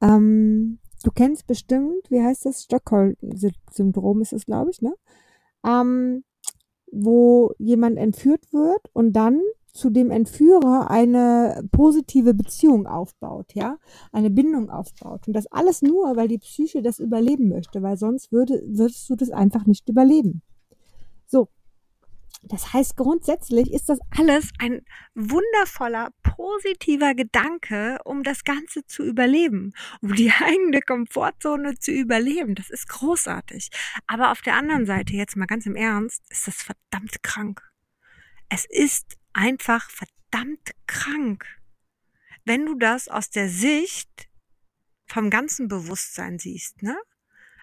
Ähm, 0.00 0.80
du 1.04 1.12
kennst 1.12 1.46
bestimmt, 1.46 2.10
wie 2.10 2.20
heißt 2.20 2.44
das? 2.44 2.64
Stockholm-Syndrom 2.64 4.20
ist 4.20 4.32
es, 4.32 4.44
glaube 4.44 4.72
ich, 4.72 4.82
ne? 4.82 4.92
Ähm, 5.64 6.24
wo 6.90 7.52
jemand 7.58 7.98
entführt 7.98 8.52
wird 8.52 8.90
und 8.94 9.12
dann 9.12 9.40
zu 9.76 9.90
dem 9.90 10.10
Entführer 10.10 10.90
eine 10.90 11.62
positive 11.70 12.34
Beziehung 12.34 12.86
aufbaut, 12.86 13.52
ja, 13.54 13.78
eine 14.12 14.30
Bindung 14.30 14.70
aufbaut. 14.70 15.26
Und 15.26 15.34
das 15.34 15.46
alles 15.48 15.82
nur, 15.82 16.16
weil 16.16 16.28
die 16.28 16.38
Psyche 16.38 16.82
das 16.82 16.98
überleben 16.98 17.48
möchte, 17.48 17.82
weil 17.82 17.96
sonst 17.96 18.32
würde, 18.32 18.62
würdest 18.66 19.08
du 19.08 19.16
das 19.16 19.30
einfach 19.30 19.66
nicht 19.66 19.88
überleben. 19.88 20.42
So. 21.26 21.48
Das 22.42 22.72
heißt, 22.72 22.96
grundsätzlich 22.96 23.72
ist 23.72 23.88
das 23.88 23.98
alles 24.16 24.50
ein 24.60 24.82
wundervoller, 25.14 26.10
positiver 26.22 27.14
Gedanke, 27.14 27.98
um 28.04 28.22
das 28.22 28.44
Ganze 28.44 28.86
zu 28.86 29.02
überleben, 29.02 29.72
um 30.00 30.14
die 30.14 30.30
eigene 30.30 30.80
Komfortzone 30.80 31.74
zu 31.78 31.90
überleben. 31.90 32.54
Das 32.54 32.70
ist 32.70 32.88
großartig. 32.88 33.70
Aber 34.06 34.30
auf 34.30 34.42
der 34.42 34.54
anderen 34.54 34.86
Seite, 34.86 35.14
jetzt 35.14 35.36
mal 35.36 35.46
ganz 35.46 35.66
im 35.66 35.74
Ernst, 35.74 36.22
ist 36.30 36.46
das 36.46 36.62
verdammt 36.62 37.22
krank. 37.22 37.62
Es 38.48 38.64
ist 38.68 39.16
einfach 39.36 39.90
verdammt 39.90 40.72
krank. 40.86 41.44
Wenn 42.44 42.64
du 42.66 42.74
das 42.74 43.08
aus 43.08 43.30
der 43.30 43.48
Sicht 43.48 44.28
vom 45.06 45.30
ganzen 45.30 45.68
Bewusstsein 45.68 46.38
siehst, 46.38 46.82
ne? 46.82 46.96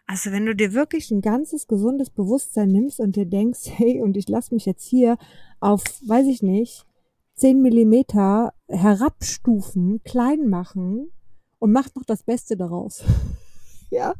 Also 0.05 0.31
wenn 0.31 0.45
du 0.45 0.53
dir 0.53 0.73
wirklich 0.73 1.11
ein 1.11 1.21
ganzes 1.21 1.67
gesundes 1.67 2.09
Bewusstsein 2.09 2.69
nimmst 2.69 2.99
und 2.99 3.15
dir 3.15 3.25
denkst, 3.25 3.61
hey, 3.65 4.01
und 4.01 4.17
ich 4.17 4.27
lass 4.27 4.51
mich 4.51 4.65
jetzt 4.65 4.85
hier 4.85 5.17
auf, 5.61 5.81
weiß 6.05 6.27
ich 6.27 6.43
nicht, 6.43 6.85
zehn 7.35 7.61
Millimeter 7.61 8.53
herabstufen, 8.67 10.03
klein 10.03 10.49
machen 10.49 11.09
und 11.59 11.71
mach 11.71 11.87
noch 11.95 12.03
das 12.03 12.23
Beste 12.23 12.57
daraus. 12.57 13.03
ja? 13.89 14.13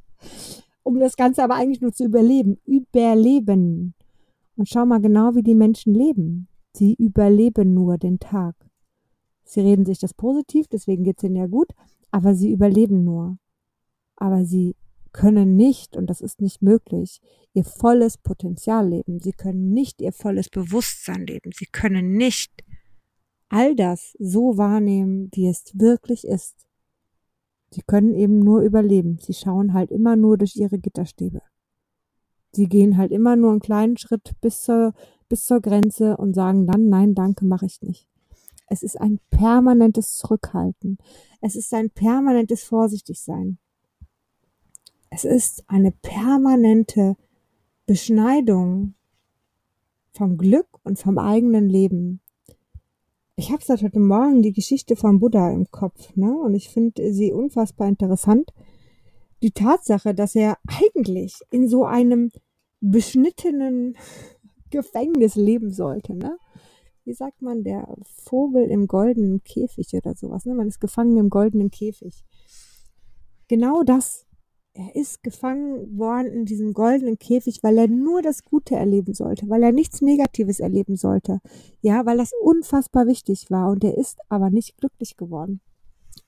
Um 0.83 0.99
das 0.99 1.17
Ganze 1.17 1.43
aber 1.43 1.55
eigentlich 1.55 1.81
nur 1.81 1.93
zu 1.93 2.05
überleben. 2.05 2.59
Überleben. 2.65 3.93
Und 4.55 4.69
schau 4.69 4.85
mal 4.85 5.01
genau, 5.01 5.35
wie 5.35 5.43
die 5.43 5.55
Menschen 5.55 5.93
leben. 5.93 6.47
Sie 6.73 6.95
überleben 6.95 7.73
nur 7.73 7.97
den 7.97 8.19
Tag. 8.19 8.55
Sie 9.43 9.61
reden 9.61 9.85
sich 9.85 9.99
das 9.99 10.13
positiv, 10.13 10.67
deswegen 10.67 11.03
geht's 11.03 11.23
ihnen 11.23 11.35
ja 11.35 11.47
gut, 11.47 11.69
aber 12.11 12.33
sie 12.33 12.51
überleben 12.51 13.03
nur. 13.03 13.37
Aber 14.15 14.45
sie 14.45 14.75
können 15.11 15.55
nicht, 15.55 15.95
und 15.95 16.09
das 16.09 16.21
ist 16.21 16.41
nicht 16.41 16.61
möglich, 16.61 17.21
ihr 17.53 17.63
volles 17.63 18.17
Potenzial 18.17 18.89
leben. 18.89 19.19
Sie 19.19 19.31
können 19.31 19.71
nicht 19.71 20.01
ihr 20.01 20.11
volles 20.11 20.49
Bewusstsein 20.49 21.27
leben. 21.27 21.51
Sie 21.53 21.67
können 21.67 22.13
nicht 22.13 22.63
all 23.49 23.75
das 23.75 24.15
so 24.17 24.57
wahrnehmen, 24.57 25.29
wie 25.33 25.47
es 25.47 25.65
wirklich 25.75 26.25
ist. 26.25 26.65
Sie 27.69 27.83
können 27.85 28.15
eben 28.15 28.39
nur 28.39 28.61
überleben. 28.61 29.19
Sie 29.19 29.33
schauen 29.33 29.73
halt 29.73 29.91
immer 29.91 30.15
nur 30.15 30.37
durch 30.37 30.55
ihre 30.55 30.79
Gitterstäbe. 30.79 31.41
Sie 32.51 32.67
gehen 32.67 32.97
halt 32.97 33.11
immer 33.11 33.35
nur 33.35 33.51
einen 33.51 33.59
kleinen 33.59 33.97
Schritt 33.97 34.31
bis 34.41 34.61
zur 34.61 34.93
bis 35.33 35.45
zur 35.45 35.61
Grenze 35.61 36.15
und 36.17 36.35
sagen 36.35 36.67
dann, 36.67 36.89
nein, 36.89 37.15
danke, 37.15 37.43
mache 37.43 37.65
ich 37.65 37.81
nicht. 37.81 38.07
Es 38.67 38.83
ist 38.83 39.01
ein 39.01 39.19
permanentes 39.31 40.15
Zurückhalten. 40.17 40.99
Es 41.41 41.55
ist 41.55 41.73
ein 41.73 41.89
permanentes 41.89 42.61
Vorsichtigsein. 42.61 43.57
Es 45.09 45.25
ist 45.25 45.63
eine 45.65 45.91
permanente 45.91 47.15
Beschneidung 47.87 48.93
vom 50.11 50.37
Glück 50.37 50.67
und 50.83 50.99
vom 50.99 51.17
eigenen 51.17 51.67
Leben. 51.67 52.21
Ich 53.35 53.51
habe 53.51 53.63
seit 53.65 53.81
heute 53.81 53.99
Morgen 53.99 54.43
die 54.43 54.53
Geschichte 54.53 54.95
von 54.95 55.19
Buddha 55.19 55.49
im 55.49 55.65
Kopf, 55.71 56.15
ne? 56.15 56.31
Und 56.31 56.53
ich 56.53 56.69
finde 56.69 57.11
sie 57.11 57.33
unfassbar 57.33 57.87
interessant. 57.87 58.53
Die 59.41 59.49
Tatsache, 59.49 60.13
dass 60.13 60.35
er 60.35 60.59
eigentlich 60.67 61.39
in 61.49 61.67
so 61.67 61.85
einem 61.85 62.29
beschnittenen 62.81 63.97
Gefängnis 64.73 65.35
leben 65.35 65.71
sollte, 65.71 66.15
ne? 66.15 66.37
Wie 67.05 67.13
sagt 67.13 67.41
man, 67.41 67.63
der 67.63 67.87
Vogel 68.03 68.65
im 68.65 68.87
goldenen 68.87 69.43
Käfig 69.43 69.93
oder 69.93 70.15
sowas, 70.15 70.45
ne? 70.45 70.55
Man 70.55 70.67
ist 70.67 70.79
gefangen 70.79 71.15
im 71.17 71.29
goldenen 71.29 71.69
Käfig. 71.69 72.25
Genau 73.47 73.83
das. 73.83 74.25
Er 74.73 74.95
ist 74.95 75.21
gefangen 75.21 75.99
worden 75.99 76.31
in 76.31 76.45
diesem 76.45 76.73
goldenen 76.73 77.19
Käfig, 77.19 77.61
weil 77.61 77.77
er 77.77 77.87
nur 77.87 78.23
das 78.23 78.43
Gute 78.43 78.75
erleben 78.75 79.13
sollte, 79.13 79.47
weil 79.47 79.61
er 79.61 79.71
nichts 79.71 80.01
Negatives 80.01 80.59
erleben 80.59 80.95
sollte. 80.95 81.39
Ja, 81.81 82.07
weil 82.07 82.17
das 82.17 82.31
unfassbar 82.41 83.05
wichtig 83.05 83.51
war 83.51 83.69
und 83.69 83.83
er 83.83 83.95
ist 83.95 84.17
aber 84.29 84.49
nicht 84.49 84.77
glücklich 84.77 85.15
geworden. 85.15 85.61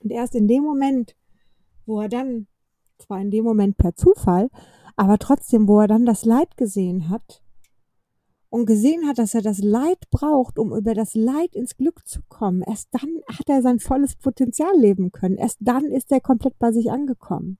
Und 0.04 0.12
erst 0.12 0.36
in 0.36 0.48
dem 0.48 0.64
Moment, 0.64 1.16
wo 1.88 2.02
er 2.02 2.10
dann, 2.10 2.46
zwar 3.00 3.20
in 3.20 3.32
dem 3.32 3.44
Moment 3.44 3.78
per 3.78 3.96
Zufall, 3.96 4.50
aber 4.96 5.18
trotzdem, 5.18 5.68
wo 5.68 5.80
er 5.80 5.88
dann 5.88 6.06
das 6.06 6.24
Leid 6.26 6.56
gesehen 6.56 7.10
hat, 7.10 7.42
und 8.56 8.66
gesehen 8.66 9.06
hat, 9.06 9.18
dass 9.18 9.34
er 9.34 9.42
das 9.42 9.60
Leid 9.60 10.10
braucht, 10.12 10.58
um 10.58 10.74
über 10.74 10.94
das 10.94 11.14
Leid 11.14 11.56
ins 11.56 11.76
Glück 11.76 12.08
zu 12.08 12.22
kommen, 12.30 12.62
erst 12.62 12.88
dann 12.92 13.22
hat 13.28 13.50
er 13.50 13.62
sein 13.62 13.80
volles 13.80 14.16
Potenzial 14.16 14.74
leben 14.78 15.12
können. 15.12 15.36
Erst 15.36 15.58
dann 15.60 15.92
ist 15.92 16.10
er 16.10 16.22
komplett 16.22 16.58
bei 16.58 16.72
sich 16.72 16.90
angekommen. 16.90 17.58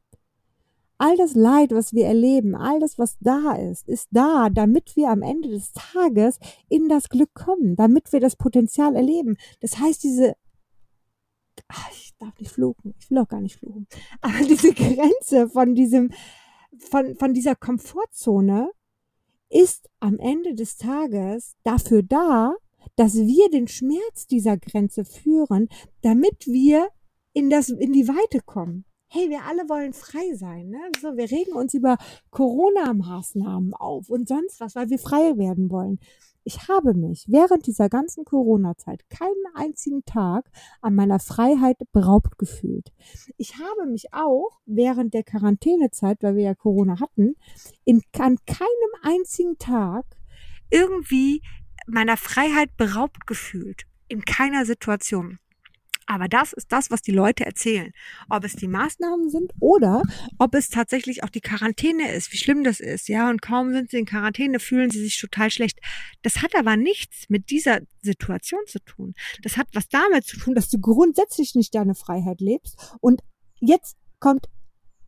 All 0.98 1.18
das 1.18 1.36
Leid, 1.36 1.72
was 1.72 1.92
wir 1.92 2.06
erleben, 2.06 2.56
all 2.56 2.80
das, 2.80 2.98
was 2.98 3.18
da 3.20 3.56
ist, 3.56 3.90
ist 3.90 4.08
da, 4.12 4.48
damit 4.50 4.96
wir 4.96 5.10
am 5.10 5.22
Ende 5.22 5.50
des 5.50 5.74
Tages 5.74 6.40
in 6.70 6.88
das 6.88 7.10
Glück 7.10 7.34
kommen, 7.34 7.76
damit 7.76 8.14
wir 8.14 8.22
das 8.22 8.38
Potenzial 8.38 8.96
erleben. 8.96 9.36
Das 9.60 9.78
heißt, 9.78 10.02
diese, 10.02 10.38
ach, 11.68 11.92
ich 11.92 12.14
darf 12.20 12.40
nicht 12.40 12.54
fluchen, 12.54 12.96
ich 12.98 13.12
will 13.12 13.18
auch 13.18 13.28
gar 13.28 13.42
nicht 13.42 13.60
fluchen, 13.60 13.86
aber 14.22 14.40
diese 14.48 14.74
Grenze 14.74 15.50
von 15.50 15.76
diesem, 15.76 16.12
von, 16.80 17.18
von 17.18 17.34
dieser 17.34 17.56
Komfortzone 17.56 18.72
ist 19.56 19.90
am 20.00 20.20
Ende 20.20 20.54
des 20.54 20.78
Tages 20.78 21.56
dafür 21.64 22.04
da, 22.04 22.56
dass 22.96 23.16
wir 23.16 23.50
den 23.50 23.68
Schmerz 23.68 24.28
dieser 24.28 24.58
Grenze 24.58 25.06
führen, 25.06 25.70
damit 26.02 26.46
wir 26.46 26.90
in 27.34 27.50
das, 27.50 27.70
in 27.70 27.94
die 27.94 28.08
Weite 28.08 28.42
kommen 28.46 28.86
hey, 29.16 29.30
wir 29.30 29.46
alle 29.46 29.70
wollen 29.70 29.94
frei 29.94 30.34
sein. 30.34 30.70
Ne? 30.70 30.80
So, 31.02 31.16
wir 31.16 31.32
regen 31.32 31.54
uns 31.54 31.74
über 31.74 31.98
Corona-Maßnahmen 32.32 33.74
auf 33.74 34.10
und 34.10 34.28
sonst 34.28 34.60
was, 34.60 34.76
weil 34.76 34.90
wir 34.90 35.00
frei 35.00 35.38
werden 35.38 35.70
wollen. 35.70 36.00
Ich 36.48 36.68
habe 36.70 36.94
mich 36.94 37.26
während 37.28 37.66
dieser 37.66 37.90
ganzen 37.90 38.24
Corona-Zeit 38.24 39.10
keinen 39.10 39.46
einzigen 39.56 40.06
Tag 40.06 40.46
an 40.80 40.94
meiner 40.94 41.20
Freiheit 41.20 41.78
beraubt 41.92 42.38
gefühlt. 42.38 42.94
Ich 43.38 43.56
habe 43.56 43.90
mich 43.90 44.14
auch 44.14 44.62
während 44.68 45.16
der 45.16 45.24
Quarantänezeit, 45.24 46.22
weil 46.22 46.36
wir 46.36 46.44
ja 46.44 46.54
Corona 46.54 47.00
hatten, 47.00 47.36
in, 47.84 48.04
an 48.20 48.38
keinem 48.46 48.92
einzigen 49.02 49.58
Tag 49.58 50.06
irgendwie 50.70 51.42
meiner 51.88 52.16
Freiheit 52.16 52.78
beraubt 52.78 53.26
gefühlt. 53.26 53.86
In 54.08 54.22
keiner 54.22 54.66
Situation. 54.66 55.40
Aber 56.08 56.28
das 56.28 56.54
ist 56.54 56.72
das, 56.72 56.92
was 56.92 57.02
die 57.02 57.12
Leute 57.12 57.46
erzählen. 57.46 57.92
Ob 58.30 58.44
es 58.44 58.56
die 58.56 58.68
Maßnahmen 58.68 59.30
sind 59.30 59.54
oder 59.60 60.04
ob 60.38 60.54
es 60.54 60.70
tatsächlich 60.70 61.24
auch 61.24 61.30
die 61.30 61.42
Quarantäne 61.42 62.12
ist, 62.12 62.32
wie 62.32 62.38
schlimm 62.38 62.64
das 62.64 62.80
ist. 62.80 63.08
Ja, 63.08 63.30
und 63.30 63.42
kaum 63.42 63.72
sind 63.74 63.90
sie 63.90 63.98
in 63.98 64.06
Quarantäne, 64.06 64.60
fühlen 64.60 64.92
sie 64.92 65.02
sich 65.02 65.20
total 65.20 65.50
schlecht. 65.50 65.80
Das 66.22 66.42
hat 66.42 66.56
aber 66.56 66.78
nichts 66.78 67.26
mit 67.30 67.50
dieser 67.50 67.80
Situation 68.02 68.62
zu 68.68 68.80
tun. 68.80 69.14
Das 69.42 69.58
hat 69.58 69.68
was 69.74 69.90
damit 69.90 70.26
zu 70.26 70.38
tun, 70.38 70.54
dass 70.54 70.70
du 70.70 70.80
grundsätzlich 70.80 71.56
nicht 71.56 71.74
deine 71.74 71.96
Freiheit 71.96 72.40
lebst. 72.40 72.96
Und 73.02 73.22
jetzt 73.60 73.98
kommt 74.20 74.48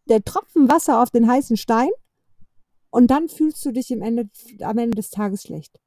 der 0.09 0.23
Tropfen 0.23 0.69
Wasser 0.69 1.01
auf 1.01 1.11
den 1.11 1.27
heißen 1.27 1.57
Stein 1.57 1.89
und 2.89 3.07
dann 3.07 3.29
fühlst 3.29 3.63
du 3.65 3.71
dich 3.71 3.91
im 3.91 4.01
Ende, 4.01 4.29
am 4.61 4.77
Ende 4.77 4.95
des 4.95 5.09
Tages 5.09 5.43
schlecht. 5.43 5.79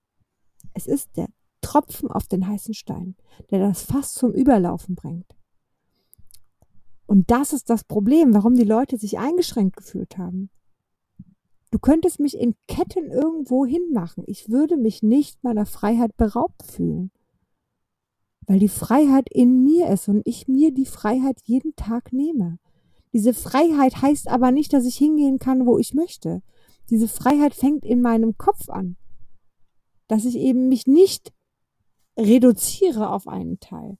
Es 0.74 0.86
ist 0.86 1.08
der 1.16 1.28
Tropfen 1.60 2.10
auf 2.10 2.26
den 2.26 2.46
heißen 2.46 2.74
Stein, 2.74 3.16
der 3.50 3.60
das 3.60 3.82
Fass 3.82 4.14
zum 4.14 4.32
Überlaufen 4.32 4.94
bringt. 4.94 5.36
Und 7.06 7.30
das 7.30 7.52
ist 7.52 7.70
das 7.70 7.84
Problem, 7.84 8.34
warum 8.34 8.54
die 8.54 8.64
Leute 8.64 8.96
sich 8.96 9.18
eingeschränkt 9.18 9.76
gefühlt 9.76 10.16
haben. 10.16 10.48
Du 11.70 11.78
könntest 11.78 12.18
mich 12.18 12.36
in 12.36 12.54
Ketten 12.66 13.10
irgendwo 13.10 13.64
hinmachen. 13.64 14.24
Ich 14.26 14.48
würde 14.48 14.76
mich 14.76 15.02
nicht 15.02 15.42
meiner 15.42 15.66
Freiheit 15.66 16.16
beraubt 16.16 16.62
fühlen. 16.62 17.10
Weil 18.46 18.58
die 18.58 18.68
Freiheit 18.68 19.28
in 19.30 19.62
mir 19.64 19.88
ist 19.88 20.08
und 20.08 20.22
ich 20.24 20.48
mir 20.48 20.72
die 20.72 20.86
Freiheit 20.86 21.40
jeden 21.44 21.76
Tag 21.76 22.12
nehme. 22.12 22.58
Diese 23.12 23.34
Freiheit 23.34 24.02
heißt 24.02 24.28
aber 24.28 24.50
nicht, 24.50 24.72
dass 24.72 24.86
ich 24.86 24.96
hingehen 24.96 25.38
kann, 25.38 25.66
wo 25.66 25.78
ich 25.78 25.94
möchte. 25.94 26.42
Diese 26.90 27.08
Freiheit 27.08 27.54
fängt 27.54 27.84
in 27.84 28.02
meinem 28.02 28.36
Kopf 28.36 28.68
an. 28.68 28.96
Dass 30.08 30.24
ich 30.24 30.36
eben 30.36 30.68
mich 30.68 30.86
nicht 30.86 31.32
reduziere 32.20 33.10
auf 33.10 33.26
einen 33.26 33.58
Teil, 33.60 33.96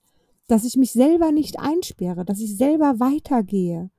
dass 0.47 0.63
ich 0.63 0.77
mich 0.77 0.91
selber 0.91 1.31
nicht 1.31 1.59
einsperre, 1.59 2.25
dass 2.25 2.39
ich 2.39 2.55
selber 2.55 2.99
weitergehe, 2.99 3.89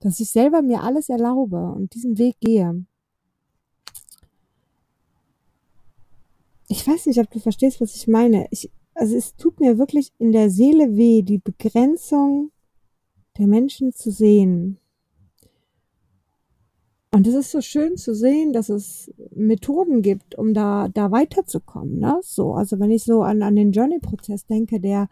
dass 0.00 0.20
ich 0.20 0.30
selber 0.30 0.62
mir 0.62 0.82
alles 0.82 1.08
erlaube 1.08 1.72
und 1.72 1.94
diesen 1.94 2.18
Weg 2.18 2.36
gehe. 2.40 2.84
Ich 6.68 6.86
weiß 6.86 7.06
nicht, 7.06 7.20
ob 7.20 7.30
du 7.30 7.38
verstehst, 7.38 7.80
was 7.80 7.94
ich 7.94 8.08
meine. 8.08 8.48
Ich, 8.50 8.70
also 8.94 9.16
es 9.16 9.36
tut 9.36 9.60
mir 9.60 9.78
wirklich 9.78 10.12
in 10.18 10.32
der 10.32 10.50
Seele 10.50 10.96
weh, 10.96 11.22
die 11.22 11.38
Begrenzung 11.38 12.50
der 13.38 13.46
Menschen 13.46 13.92
zu 13.92 14.10
sehen. 14.10 14.78
Und 17.16 17.26
es 17.26 17.34
ist 17.34 17.50
so 17.50 17.62
schön 17.62 17.96
zu 17.96 18.14
sehen, 18.14 18.52
dass 18.52 18.68
es 18.68 19.10
Methoden 19.34 20.02
gibt, 20.02 20.34
um 20.34 20.52
da, 20.52 20.88
da 20.88 21.10
weiterzukommen. 21.10 21.98
Ne? 21.98 22.20
So, 22.22 22.52
also 22.52 22.78
wenn 22.78 22.90
ich 22.90 23.04
so 23.04 23.22
an, 23.22 23.42
an 23.42 23.56
den 23.56 23.72
Journey-Prozess 23.72 24.44
denke, 24.44 24.80
der 24.80 25.08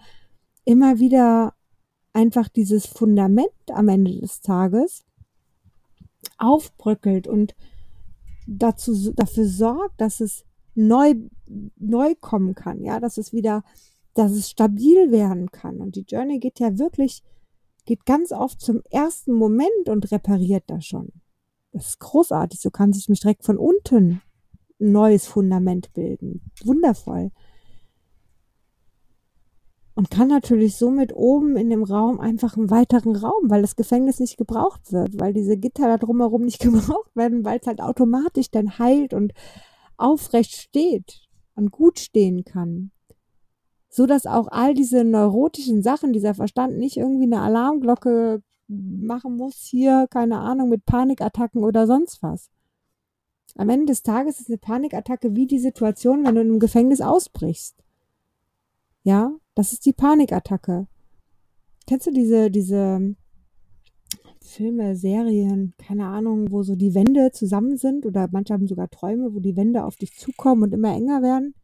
immer 0.66 0.98
wieder 0.98 1.54
einfach 2.12 2.48
dieses 2.48 2.84
Fundament 2.84 3.48
am 3.70 3.88
Ende 3.88 4.20
des 4.20 4.42
Tages 4.42 5.06
aufbröckelt 6.36 7.26
und 7.26 7.54
dazu, 8.46 9.14
dafür 9.14 9.46
sorgt, 9.46 9.98
dass 9.98 10.20
es 10.20 10.44
neu, 10.74 11.14
neu 11.78 12.14
kommen 12.20 12.54
kann, 12.54 12.84
ja, 12.84 13.00
dass 13.00 13.16
es 13.16 13.32
wieder, 13.32 13.64
dass 14.12 14.32
es 14.32 14.50
stabil 14.50 15.10
werden 15.10 15.50
kann. 15.52 15.80
Und 15.80 15.96
die 15.96 16.04
Journey 16.06 16.38
geht 16.38 16.60
ja 16.60 16.76
wirklich, 16.76 17.22
geht 17.86 18.04
ganz 18.04 18.30
oft 18.30 18.60
zum 18.60 18.82
ersten 18.90 19.32
Moment 19.32 19.88
und 19.88 20.12
repariert 20.12 20.64
da 20.66 20.82
schon. 20.82 21.10
Das 21.74 21.88
ist 21.88 21.98
großartig. 21.98 22.60
So 22.60 22.70
kann 22.70 22.92
sich 22.92 23.08
mich 23.08 23.20
direkt 23.20 23.44
von 23.44 23.58
unten 23.58 24.22
ein 24.80 24.92
neues 24.92 25.26
Fundament 25.26 25.92
bilden. 25.92 26.50
Wundervoll. 26.64 27.32
Und 29.96 30.10
kann 30.10 30.28
natürlich 30.28 30.76
somit 30.76 31.12
oben 31.14 31.56
in 31.56 31.70
dem 31.70 31.82
Raum 31.82 32.20
einfach 32.20 32.56
einen 32.56 32.70
weiteren 32.70 33.16
Raum, 33.16 33.50
weil 33.50 33.62
das 33.62 33.76
Gefängnis 33.76 34.20
nicht 34.20 34.36
gebraucht 34.36 34.92
wird, 34.92 35.20
weil 35.20 35.32
diese 35.32 35.56
Gitter 35.56 35.86
da 35.88 35.98
drumherum 35.98 36.42
nicht 36.42 36.60
gebraucht 36.60 37.14
werden, 37.14 37.44
weil 37.44 37.58
es 37.60 37.66
halt 37.66 37.80
automatisch 37.80 38.50
dann 38.50 38.78
heilt 38.78 39.12
und 39.12 39.32
aufrecht 39.96 40.52
steht 40.52 41.22
und 41.56 41.72
gut 41.72 41.98
stehen 41.98 42.44
kann. 42.44 42.92
So 43.88 44.06
dass 44.06 44.26
auch 44.26 44.46
all 44.48 44.74
diese 44.74 45.04
neurotischen 45.04 45.82
Sachen, 45.82 46.12
dieser 46.12 46.34
Verstand 46.34 46.78
nicht 46.78 46.96
irgendwie 46.96 47.24
eine 47.24 47.42
Alarmglocke 47.42 48.42
machen 48.68 49.36
muss 49.36 49.56
hier, 49.56 50.06
keine 50.10 50.38
Ahnung, 50.38 50.68
mit 50.68 50.86
Panikattacken 50.86 51.62
oder 51.62 51.86
sonst 51.86 52.22
was. 52.22 52.50
Am 53.56 53.68
Ende 53.68 53.86
des 53.86 54.02
Tages 54.02 54.40
ist 54.40 54.48
eine 54.48 54.58
Panikattacke 54.58 55.36
wie 55.36 55.46
die 55.46 55.58
Situation, 55.58 56.24
wenn 56.24 56.34
du 56.34 56.40
in 56.40 56.48
einem 56.48 56.58
Gefängnis 56.60 57.00
ausbrichst. 57.00 57.76
Ja, 59.04 59.32
das 59.54 59.72
ist 59.72 59.86
die 59.86 59.92
Panikattacke. 59.92 60.88
Kennst 61.86 62.06
du 62.06 62.10
diese, 62.10 62.50
diese 62.50 63.14
Filme, 64.40 64.96
Serien, 64.96 65.74
keine 65.78 66.06
Ahnung, 66.06 66.50
wo 66.50 66.62
so 66.62 66.74
die 66.74 66.94
Wände 66.94 67.30
zusammen 67.32 67.76
sind 67.76 68.06
oder 68.06 68.28
manche 68.32 68.54
haben 68.54 68.66
sogar 68.66 68.88
Träume, 68.88 69.34
wo 69.34 69.40
die 69.40 69.56
Wände 69.56 69.84
auf 69.84 69.96
dich 69.96 70.16
zukommen 70.16 70.62
und 70.62 70.74
immer 70.74 70.94
enger 70.94 71.22
werden? 71.22 71.54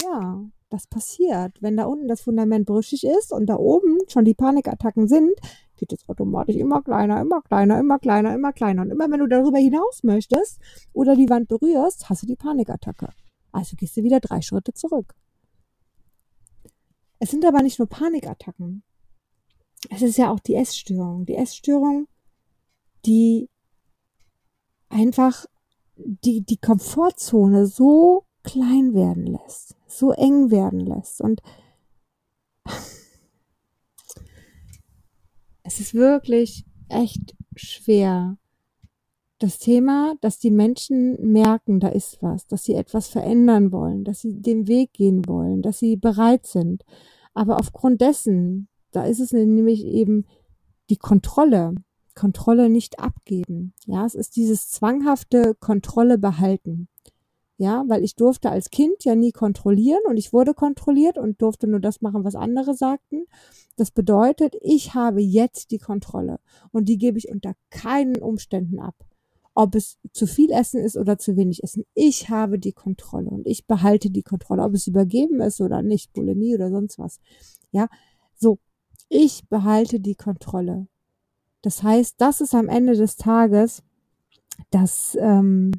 Ja, 0.00 0.44
das 0.70 0.86
passiert. 0.86 1.60
Wenn 1.60 1.76
da 1.76 1.84
unten 1.84 2.08
das 2.08 2.20
Fundament 2.20 2.66
brüchig 2.66 3.04
ist 3.04 3.32
und 3.32 3.46
da 3.46 3.56
oben 3.56 3.98
schon 4.08 4.24
die 4.24 4.34
Panikattacken 4.34 5.08
sind, 5.08 5.32
geht 5.80 5.92
es 5.92 6.08
automatisch 6.08 6.56
immer 6.56 6.82
kleiner, 6.82 7.20
immer 7.20 7.42
kleiner, 7.42 7.80
immer 7.80 7.98
kleiner, 7.98 8.34
immer 8.34 8.52
kleiner. 8.52 8.82
Und 8.82 8.90
immer 8.90 9.10
wenn 9.10 9.20
du 9.20 9.26
darüber 9.26 9.58
hinaus 9.58 10.04
möchtest 10.04 10.60
oder 10.92 11.16
die 11.16 11.28
Wand 11.28 11.48
berührst, 11.48 12.08
hast 12.08 12.22
du 12.22 12.26
die 12.26 12.36
Panikattacke. 12.36 13.08
Also 13.50 13.76
gehst 13.76 13.96
du 13.96 14.04
wieder 14.04 14.20
drei 14.20 14.42
Schritte 14.42 14.72
zurück. 14.72 15.14
Es 17.18 17.30
sind 17.30 17.44
aber 17.44 17.62
nicht 17.62 17.78
nur 17.78 17.88
Panikattacken. 17.88 18.82
Es 19.88 20.02
ist 20.02 20.18
ja 20.18 20.30
auch 20.30 20.40
die 20.40 20.54
Essstörung. 20.54 21.26
Die 21.26 21.36
Essstörung, 21.36 22.06
die 23.04 23.48
einfach 24.88 25.46
die, 25.96 26.42
die 26.42 26.58
Komfortzone 26.58 27.66
so 27.66 28.24
klein 28.42 28.94
werden 28.94 29.26
lässt, 29.26 29.76
so 29.86 30.12
eng 30.12 30.50
werden 30.50 30.80
lässt. 30.80 31.20
Und 31.20 31.40
es 35.70 35.78
ist 35.78 35.94
wirklich 35.94 36.64
echt 36.88 37.36
schwer. 37.54 38.36
Das 39.38 39.60
Thema, 39.60 40.14
dass 40.20 40.40
die 40.40 40.50
Menschen 40.50 41.16
merken, 41.32 41.78
da 41.78 41.86
ist 41.86 42.20
was, 42.22 42.48
dass 42.48 42.64
sie 42.64 42.74
etwas 42.74 43.06
verändern 43.06 43.70
wollen, 43.70 44.02
dass 44.02 44.20
sie 44.20 44.42
den 44.42 44.66
Weg 44.66 44.92
gehen 44.94 45.28
wollen, 45.28 45.62
dass 45.62 45.78
sie 45.78 45.96
bereit 45.96 46.44
sind. 46.44 46.84
Aber 47.34 47.60
aufgrund 47.60 48.00
dessen, 48.00 48.66
da 48.90 49.04
ist 49.04 49.20
es 49.20 49.30
nämlich 49.30 49.84
eben 49.84 50.26
die 50.90 50.96
Kontrolle, 50.96 51.76
Kontrolle 52.16 52.68
nicht 52.68 52.98
abgeben. 52.98 53.72
Ja, 53.86 54.04
es 54.04 54.16
ist 54.16 54.34
dieses 54.34 54.70
zwanghafte 54.70 55.54
Kontrolle 55.54 56.18
behalten. 56.18 56.88
Ja, 57.60 57.84
weil 57.88 58.02
ich 58.02 58.16
durfte 58.16 58.48
als 58.48 58.70
Kind 58.70 59.04
ja 59.04 59.14
nie 59.14 59.32
kontrollieren 59.32 60.00
und 60.06 60.16
ich 60.16 60.32
wurde 60.32 60.54
kontrolliert 60.54 61.18
und 61.18 61.42
durfte 61.42 61.66
nur 61.66 61.78
das 61.78 62.00
machen, 62.00 62.24
was 62.24 62.34
andere 62.34 62.74
sagten. 62.74 63.26
Das 63.76 63.90
bedeutet, 63.90 64.56
ich 64.62 64.94
habe 64.94 65.20
jetzt 65.20 65.70
die 65.70 65.78
Kontrolle 65.78 66.40
und 66.72 66.88
die 66.88 66.96
gebe 66.96 67.18
ich 67.18 67.28
unter 67.28 67.52
keinen 67.68 68.16
Umständen 68.16 68.78
ab. 68.80 68.94
Ob 69.54 69.74
es 69.74 69.98
zu 70.14 70.26
viel 70.26 70.50
Essen 70.52 70.80
ist 70.80 70.96
oder 70.96 71.18
zu 71.18 71.36
wenig 71.36 71.62
Essen. 71.62 71.84
Ich 71.92 72.30
habe 72.30 72.58
die 72.58 72.72
Kontrolle 72.72 73.28
und 73.28 73.46
ich 73.46 73.66
behalte 73.66 74.08
die 74.08 74.22
Kontrolle, 74.22 74.62
ob 74.62 74.72
es 74.72 74.86
übergeben 74.86 75.42
ist 75.42 75.60
oder 75.60 75.82
nicht, 75.82 76.14
Bulimie 76.14 76.54
oder 76.54 76.70
sonst 76.70 76.98
was. 76.98 77.20
Ja, 77.72 77.88
so. 78.36 78.58
Ich 79.10 79.46
behalte 79.50 80.00
die 80.00 80.14
Kontrolle. 80.14 80.86
Das 81.60 81.82
heißt, 81.82 82.14
das 82.22 82.40
ist 82.40 82.54
am 82.54 82.70
Ende 82.70 82.94
des 82.94 83.16
Tages 83.16 83.82
das, 84.70 85.14
ähm, 85.20 85.72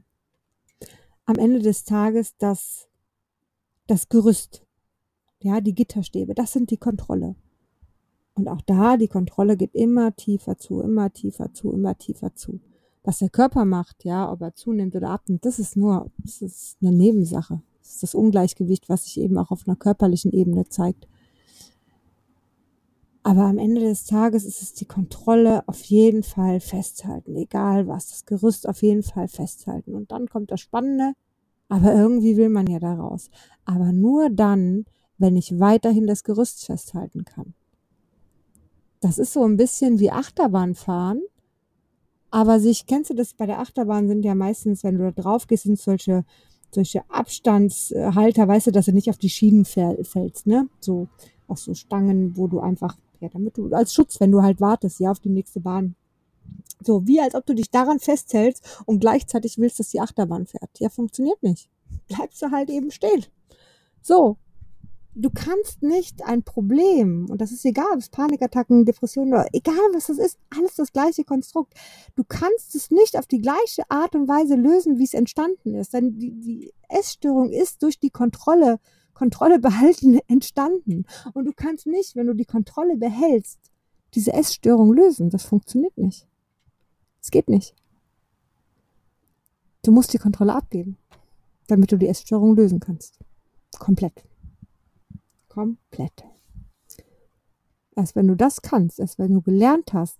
am 1.31 1.39
Ende 1.39 1.59
des 1.59 1.85
Tages 1.85 2.35
das, 2.37 2.87
das 3.87 4.09
Gerüst. 4.09 4.65
Ja, 5.39 5.61
die 5.61 5.73
Gitterstäbe, 5.73 6.35
das 6.35 6.51
sind 6.51 6.69
die 6.69 6.77
Kontrolle. 6.77 7.35
Und 8.35 8.47
auch 8.47 8.61
da, 8.61 8.97
die 8.97 9.07
Kontrolle 9.07 9.57
geht 9.57 9.73
immer 9.73 10.15
tiefer 10.15 10.57
zu, 10.57 10.81
immer 10.81 11.11
tiefer 11.11 11.53
zu, 11.53 11.71
immer 11.71 11.97
tiefer 11.97 12.35
zu. 12.35 12.59
Was 13.03 13.19
der 13.19 13.29
Körper 13.29 13.65
macht, 13.65 14.03
ja, 14.03 14.31
ob 14.31 14.41
er 14.41 14.53
zunimmt 14.53 14.95
oder 14.95 15.09
abnimmt, 15.09 15.45
das 15.45 15.57
ist 15.57 15.75
nur, 15.75 16.11
das 16.17 16.41
ist 16.41 16.77
eine 16.81 16.91
Nebensache. 16.91 17.61
Das 17.79 17.93
ist 17.93 18.03
das 18.03 18.15
Ungleichgewicht, 18.15 18.89
was 18.89 19.05
sich 19.05 19.19
eben 19.19 19.37
auch 19.37 19.51
auf 19.51 19.67
einer 19.67 19.75
körperlichen 19.75 20.31
Ebene 20.31 20.67
zeigt. 20.69 21.07
Aber 23.23 23.43
am 23.43 23.59
Ende 23.59 23.81
des 23.81 24.05
Tages 24.05 24.45
ist 24.45 24.61
es 24.61 24.73
die 24.73 24.85
Kontrolle 24.85 25.67
auf 25.67 25.83
jeden 25.83 26.23
Fall 26.23 26.59
festhalten, 26.59 27.35
egal 27.35 27.87
was, 27.87 28.09
das 28.09 28.25
Gerüst 28.25 28.67
auf 28.67 28.81
jeden 28.81 29.03
Fall 29.03 29.27
festhalten. 29.27 29.93
Und 29.93 30.11
dann 30.11 30.27
kommt 30.27 30.49
das 30.49 30.61
Spannende, 30.61 31.13
aber 31.69 31.93
irgendwie 31.93 32.35
will 32.35 32.49
man 32.49 32.65
ja 32.67 32.79
da 32.79 32.95
raus. 32.95 33.29
Aber 33.63 33.91
nur 33.91 34.29
dann, 34.29 34.85
wenn 35.19 35.37
ich 35.37 35.59
weiterhin 35.59 36.07
das 36.07 36.23
Gerüst 36.23 36.65
festhalten 36.65 37.23
kann. 37.23 37.53
Das 39.01 39.19
ist 39.19 39.33
so 39.33 39.43
ein 39.43 39.57
bisschen 39.57 39.99
wie 39.99 40.11
Achterbahn 40.11 40.73
fahren. 40.73 41.21
Aber 42.31 42.59
sich, 42.59 42.87
kennst 42.87 43.09
du 43.09 43.13
das 43.13 43.33
bei 43.33 43.45
der 43.45 43.59
Achterbahn 43.59 44.07
sind 44.07 44.23
ja 44.23 44.33
meistens, 44.35 44.83
wenn 44.83 44.97
du 44.97 45.11
da 45.11 45.21
drauf 45.21 45.47
gehst, 45.47 45.63
sind 45.63 45.79
solche, 45.79 46.23
solche 46.71 47.03
Abstandshalter, 47.09 48.47
weißt 48.47 48.67
du, 48.67 48.71
dass 48.71 48.85
du 48.85 48.93
nicht 48.93 49.09
auf 49.09 49.17
die 49.17 49.29
Schienen 49.29 49.65
fällst, 49.65 50.47
ne? 50.47 50.69
So, 50.79 51.07
auch 51.47 51.57
so 51.57 51.73
Stangen, 51.73 52.37
wo 52.37 52.47
du 52.47 52.59
einfach, 52.61 52.97
ja, 53.21 53.29
damit 53.29 53.57
du, 53.57 53.71
als 53.71 53.93
Schutz, 53.93 54.19
wenn 54.19 54.31
du 54.31 54.41
halt 54.41 54.59
wartest, 54.59 54.99
ja, 54.99 55.11
auf 55.11 55.19
die 55.19 55.29
nächste 55.29 55.61
Bahn. 55.61 55.95
So, 56.83 57.07
wie 57.07 57.21
als 57.21 57.35
ob 57.35 57.45
du 57.45 57.53
dich 57.53 57.69
daran 57.69 57.99
festhältst 57.99 58.83
und 58.85 58.99
gleichzeitig 58.99 59.57
willst, 59.59 59.79
dass 59.79 59.89
die 59.89 60.01
Achterbahn 60.01 60.47
fährt. 60.47 60.71
Ja, 60.79 60.89
funktioniert 60.89 61.41
nicht. 61.43 61.69
Bleibst 62.07 62.41
du 62.41 62.51
halt 62.51 62.69
eben 62.69 62.91
stehen. 62.91 63.25
So. 64.01 64.37
Du 65.13 65.29
kannst 65.29 65.83
nicht 65.83 66.23
ein 66.23 66.41
Problem, 66.41 67.29
und 67.29 67.41
das 67.41 67.51
ist 67.51 67.65
egal, 67.65 67.87
ob 67.91 67.99
es 67.99 68.07
Panikattacken, 68.07 68.85
Depressionen 68.85 69.33
oder 69.33 69.45
egal 69.51 69.75
was 69.93 70.07
das 70.07 70.17
ist, 70.17 70.39
alles 70.49 70.75
das 70.75 70.93
gleiche 70.93 71.25
Konstrukt. 71.25 71.73
Du 72.15 72.23
kannst 72.23 72.75
es 72.75 72.91
nicht 72.91 73.17
auf 73.17 73.27
die 73.27 73.41
gleiche 73.41 73.83
Art 73.89 74.15
und 74.15 74.29
Weise 74.29 74.55
lösen, 74.55 74.99
wie 74.99 75.03
es 75.03 75.13
entstanden 75.13 75.75
ist. 75.75 75.93
Denn 75.93 76.17
die, 76.17 76.31
die 76.31 76.73
Essstörung 76.87 77.51
ist 77.51 77.83
durch 77.83 77.99
die 77.99 78.09
Kontrolle, 78.09 78.79
Kontrolle 79.21 79.59
behalten 79.59 80.19
entstanden. 80.27 81.05
Und 81.33 81.45
du 81.45 81.53
kannst 81.55 81.85
nicht, 81.85 82.15
wenn 82.15 82.25
du 82.25 82.33
die 82.33 82.45
Kontrolle 82.45 82.97
behältst, 82.97 83.59
diese 84.15 84.33
Essstörung 84.33 84.93
lösen. 84.93 85.29
Das 85.29 85.43
funktioniert 85.43 85.95
nicht. 85.95 86.27
Es 87.21 87.29
geht 87.29 87.47
nicht. 87.47 87.75
Du 89.83 89.91
musst 89.91 90.11
die 90.13 90.17
Kontrolle 90.17 90.55
abgeben, 90.55 90.97
damit 91.67 91.91
du 91.91 91.97
die 91.97 92.07
Essstörung 92.07 92.55
lösen 92.55 92.79
kannst. 92.79 93.19
Komplett. 93.77 94.23
Komplett. 95.49 96.23
Erst 97.95 98.15
wenn 98.15 98.27
du 98.27 98.35
das 98.35 98.63
kannst, 98.63 98.99
erst 98.99 99.19
wenn 99.19 99.33
du 99.33 99.41
gelernt 99.41 99.93
hast, 99.93 100.17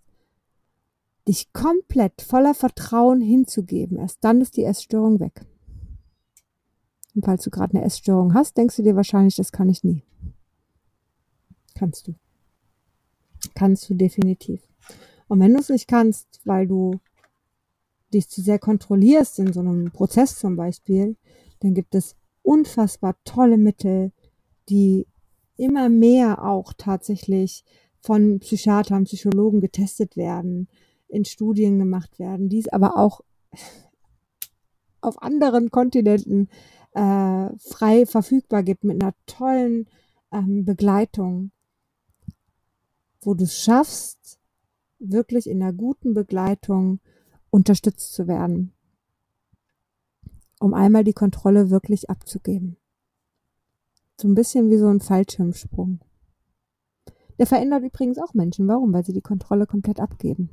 dich 1.28 1.52
komplett 1.54 2.22
voller 2.22 2.54
Vertrauen 2.54 3.20
hinzugeben, 3.20 3.98
erst 3.98 4.24
dann 4.24 4.42
ist 4.42 4.58
die 4.58 4.64
Essstörung 4.64 5.20
weg. 5.20 5.44
Und 7.14 7.26
falls 7.26 7.44
du 7.44 7.50
gerade 7.50 7.76
eine 7.76 7.86
Essstörung 7.86 8.34
hast, 8.34 8.58
denkst 8.58 8.78
du 8.78 8.84
dir 8.84 8.96
wahrscheinlich, 8.96 9.36
das 9.36 9.52
kann 9.52 9.70
ich 9.70 9.84
nie. 9.84 10.04
Kannst 11.76 12.08
du. 12.08 12.16
Kannst 13.56 13.90
du 13.90 13.96
definitiv. 13.96 14.62
Und 15.28 15.40
wenn 15.40 15.54
du 15.54 15.60
es 15.60 15.70
nicht 15.70 15.88
kannst, 15.88 16.42
weil 16.46 16.68
du 16.68 17.00
dich 18.14 18.30
zu 18.30 18.42
sehr 18.42 18.60
kontrollierst 18.60 19.40
in 19.40 19.54
so 19.54 19.62
einem 19.62 19.92
Prozess 19.92 20.38
zum 20.38 20.56
Beispiel, 20.56 21.16
dann 21.60 21.74
gibt 21.74 21.96
es 21.96 22.16
unfassbar 22.44 23.16
tolle 23.24 23.58
Mittel, 23.58 24.12
die 24.70 25.08
immer 25.58 25.90
mehr 25.90 26.44
auch 26.44 26.74
tatsächlich 26.78 27.64
von 28.00 28.40
Psychiatern, 28.40 29.04
Psychologen 29.06 29.62
getestet 29.62 30.18
werden, 30.18 30.68
in 31.08 31.26
Studien 31.26 31.78
gemacht 31.78 32.20
werden, 32.20 32.50
die 32.50 32.60
es 32.60 32.68
aber 32.68 32.98
auch 32.98 33.22
auf 35.02 35.22
anderen 35.22 35.72
Kontinenten 35.72 36.50
äh, 36.94 37.50
frei 37.58 38.06
verfügbar 38.06 38.64
gibt 38.64 38.84
mit 38.84 39.02
einer 39.02 39.14
tollen 39.26 39.88
ähm, 40.32 40.66
Begleitung, 40.66 41.52
wo 43.22 43.34
du 43.34 43.44
es 43.44 43.58
schaffst, 43.58 44.40
wirklich 45.00 45.48
in 45.48 45.62
einer 45.62 45.74
guten 45.74 46.14
Begleitung 46.14 47.00
unterstützt 47.50 48.14
zu 48.14 48.28
werden, 48.28 48.74
um 50.60 50.74
einmal 50.74 51.04
die 51.04 51.14
Kontrolle 51.14 51.70
wirklich 51.70 52.10
abzugeben. 52.10 52.78
So 54.20 54.28
ein 54.28 54.36
bisschen 54.36 54.70
wie 54.70 54.78
so 54.78 54.88
ein 54.88 55.00
Fallschirmsprung. 55.00 56.00
Der 57.40 57.48
verändert 57.48 57.84
übrigens 57.84 58.20
auch 58.20 58.36
Menschen. 58.36 58.68
Warum? 58.68 58.94
Weil 58.94 59.04
sie 59.04 59.14
die 59.14 59.22
Kontrolle 59.22 59.66
komplett 59.66 60.00
abgeben. 60.00 60.52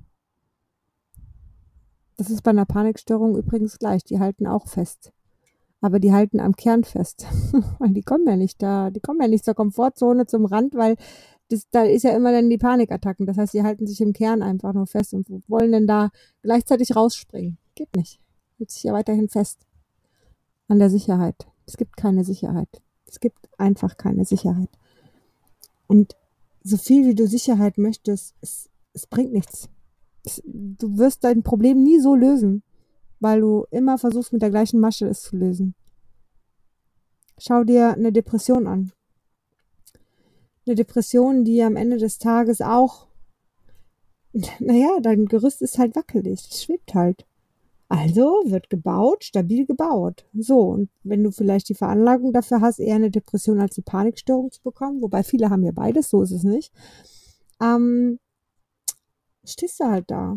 Das 2.17 2.31
ist 2.31 2.43
bei 2.43 2.51
einer 2.51 2.65
Panikstörung 2.65 3.37
übrigens 3.37 3.79
gleich. 3.79 4.03
Die 4.05 4.19
halten 4.19 4.47
auch 4.47 4.69
fest. 4.69 5.13
Aber 5.81 6.01
die 6.01 6.13
halten 6.13 6.41
am 6.41 6.57
Kern 6.57 6.85
fest. 6.85 7.27
die 7.81 8.03
kommen 8.03 8.27
ja 8.27 8.37
nicht 8.37 8.61
da. 8.63 8.91
Die 8.91 9.01
kommen 9.01 9.21
ja 9.21 9.29
nicht 9.29 9.45
zur 9.45 9.55
Komfortzone, 9.55 10.27
zum 10.27 10.45
Rand, 10.45 10.75
weil 10.75 10.97
das, 11.49 11.69
da 11.71 11.85
ist 11.85 12.03
ja 12.03 12.17
immer 12.17 12.33
dann 12.33 12.51
die 12.51 12.59
Panikattacken. 12.59 13.27
Das 13.27 13.39
heißt, 13.39 13.53
sie 13.53 13.63
halten 13.63 13.87
sich 13.87 14.01
im 14.01 14.13
Kern 14.13 14.43
einfach 14.43 14.73
nur 14.75 14.87
fest 14.87 15.15
und 15.15 15.29
wollen 15.49 15.73
dann 15.73 15.87
da 15.87 16.11
gleichzeitig 16.43 16.97
rausspringen. 16.97 17.59
Geht 17.75 17.95
nicht. 17.97 18.21
Hält 18.59 18.71
sich 18.71 18.83
ja 18.83 18.93
weiterhin 18.93 19.29
fest. 19.29 19.61
An 20.67 20.79
der 20.79 20.91
Sicherheit. 20.91 21.47
Es 21.67 21.77
gibt 21.77 21.97
keine 21.97 22.25
Sicherheit. 22.25 22.69
Es 23.07 23.21
gibt 23.21 23.49
einfach 23.59 23.97
keine 23.97 24.25
Sicherheit. 24.25 24.69
Und 25.87 26.17
so 26.63 26.77
viel 26.77 27.07
wie 27.07 27.15
du 27.15 27.27
Sicherheit 27.27 27.79
möchtest, 27.79 28.35
es, 28.41 28.69
es 28.93 29.07
bringt 29.07 29.33
nichts. 29.33 29.71
Es, 30.25 30.43
du 30.45 30.99
wirst 30.99 31.25
dein 31.25 31.43
Problem 31.43 31.83
nie 31.83 32.01
so 32.01 32.15
lösen, 32.15 32.63
weil 33.21 33.41
du 33.41 33.67
immer 33.71 33.99
versuchst, 33.99 34.33
mit 34.33 34.43
der 34.43 34.51
gleichen 34.51 34.81
Masche 34.81 35.07
es 35.07 35.23
zu 35.23 35.37
lösen. 35.37 35.75
Schau 37.39 37.65
dir 37.65 37.93
eine 37.93 38.13
Depression 38.13 38.67
an 38.67 38.93
eine 40.69 40.75
Depression, 40.75 41.45
die 41.45 41.63
am 41.63 41.77
Ende 41.77 41.97
des 41.97 42.19
Tages 42.19 42.61
auch, 42.61 43.09
naja, 44.61 45.01
dein 45.01 45.27
Gerüst 45.27 45.63
ist 45.63 45.79
halt 45.79 45.97
wackelig, 45.97 46.47
es 46.51 46.63
schwebt 46.63 46.95
halt. 46.95 47.27
Also 47.91 48.43
wird 48.45 48.69
gebaut, 48.69 49.25
stabil 49.25 49.65
gebaut. 49.65 50.27
So, 50.35 50.61
und 50.61 50.91
wenn 51.05 51.25
du 51.25 51.31
vielleicht 51.31 51.71
die 51.71 51.75
Veranlagung 51.75 52.35
dafür 52.35 52.61
hast, 52.61 52.81
eher 52.81 52.97
eine 52.97 53.11
Depression 53.11 53.61
als 53.61 53.79
eine 53.79 53.85
Panikstörung 53.85 54.51
zu 54.51 54.63
bekommen, 54.63 55.01
wobei 55.01 55.23
viele 55.23 55.49
haben 55.49 55.65
ja 55.65 55.73
beides, 55.73 56.11
so 56.11 56.21
ist 56.21 56.33
es 56.33 56.43
nicht, 56.43 56.71
ähm, 57.63 58.19
stehst 59.43 59.81
du 59.81 59.85
halt 59.85 60.11
da. 60.11 60.37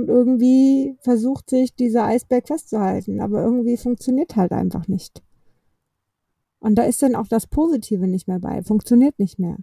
Und 0.00 0.08
irgendwie 0.08 0.96
versucht 1.00 1.50
sich 1.50 1.74
dieser 1.74 2.06
Eisberg 2.06 2.46
festzuhalten, 2.46 3.20
aber 3.20 3.42
irgendwie 3.42 3.76
funktioniert 3.76 4.34
halt 4.34 4.50
einfach 4.50 4.88
nicht. 4.88 5.22
Und 6.58 6.76
da 6.76 6.84
ist 6.84 7.02
dann 7.02 7.14
auch 7.14 7.28
das 7.28 7.46
Positive 7.46 8.06
nicht 8.06 8.26
mehr 8.26 8.38
bei, 8.38 8.62
funktioniert 8.62 9.18
nicht 9.18 9.38
mehr, 9.38 9.58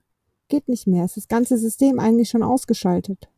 geht 0.47 0.67
nicht 0.67 0.85
mehr, 0.85 1.05
ist 1.05 1.17
das 1.17 1.27
ganze 1.27 1.57
System 1.57 1.99
eigentlich 1.99 2.29
schon 2.29 2.43
ausgeschaltet. 2.43 3.29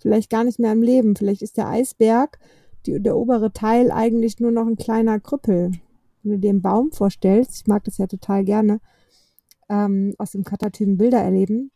Vielleicht 0.00 0.30
gar 0.30 0.44
nicht 0.44 0.58
mehr 0.58 0.72
im 0.72 0.80
Leben, 0.82 1.14
vielleicht 1.14 1.42
ist 1.42 1.58
der 1.58 1.68
Eisberg, 1.68 2.38
die, 2.86 2.98
der 3.02 3.14
obere 3.14 3.52
Teil 3.52 3.90
eigentlich 3.90 4.40
nur 4.40 4.50
noch 4.50 4.66
ein 4.66 4.76
kleiner 4.76 5.20
Krüppel. 5.20 5.72
Wenn 6.22 6.32
du 6.32 6.38
dir 6.38 6.50
einen 6.50 6.62
Baum 6.62 6.90
vorstellst, 6.90 7.54
ich 7.54 7.66
mag 7.66 7.84
das 7.84 7.98
ja 7.98 8.06
total 8.06 8.44
gerne, 8.44 8.80
ähm, 9.68 10.14
aus 10.16 10.30
dem 10.30 10.44
Katatypen 10.44 10.96
Bilder 10.96 11.20
erleben, 11.20 11.70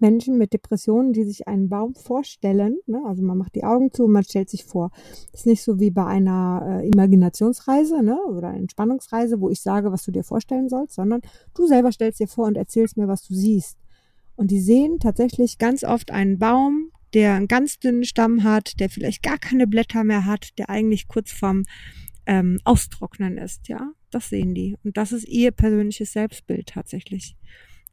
Menschen 0.00 0.36
mit 0.36 0.52
Depressionen, 0.52 1.12
die 1.12 1.24
sich 1.24 1.46
einen 1.46 1.68
Baum 1.68 1.94
vorstellen, 1.94 2.78
ne? 2.86 3.02
also 3.06 3.22
man 3.22 3.38
macht 3.38 3.54
die 3.54 3.64
Augen 3.64 3.92
zu 3.92 4.04
und 4.04 4.12
man 4.12 4.24
stellt 4.24 4.50
sich 4.50 4.64
vor. 4.64 4.90
Das 5.30 5.40
ist 5.40 5.46
nicht 5.46 5.62
so 5.62 5.78
wie 5.78 5.90
bei 5.90 6.04
einer 6.04 6.80
äh, 6.82 6.88
Imaginationsreise 6.88 8.02
ne? 8.02 8.18
oder 8.28 8.52
Entspannungsreise, 8.52 9.40
wo 9.40 9.48
ich 9.48 9.60
sage, 9.60 9.92
was 9.92 10.04
du 10.04 10.10
dir 10.10 10.24
vorstellen 10.24 10.68
sollst, 10.68 10.94
sondern 10.94 11.20
du 11.54 11.66
selber 11.66 11.92
stellst 11.92 12.20
dir 12.20 12.28
vor 12.28 12.46
und 12.46 12.56
erzählst 12.56 12.96
mir, 12.96 13.08
was 13.08 13.22
du 13.22 13.34
siehst. 13.34 13.78
Und 14.34 14.50
die 14.50 14.60
sehen 14.60 14.98
tatsächlich 14.98 15.58
ganz 15.58 15.84
oft 15.84 16.10
einen 16.10 16.38
Baum, 16.38 16.90
der 17.14 17.34
einen 17.34 17.48
ganz 17.48 17.78
dünnen 17.78 18.04
Stamm 18.04 18.42
hat, 18.42 18.78
der 18.80 18.90
vielleicht 18.90 19.22
gar 19.22 19.38
keine 19.38 19.66
Blätter 19.66 20.04
mehr 20.04 20.26
hat, 20.26 20.58
der 20.58 20.68
eigentlich 20.68 21.08
kurz 21.08 21.30
vorm 21.30 21.62
ähm, 22.26 22.58
Austrocknen 22.64 23.38
ist, 23.38 23.68
ja. 23.68 23.92
Das 24.10 24.28
sehen 24.28 24.54
die. 24.54 24.76
Und 24.82 24.96
das 24.96 25.12
ist 25.12 25.26
ihr 25.28 25.50
persönliches 25.50 26.12
Selbstbild 26.12 26.68
tatsächlich 26.68 27.36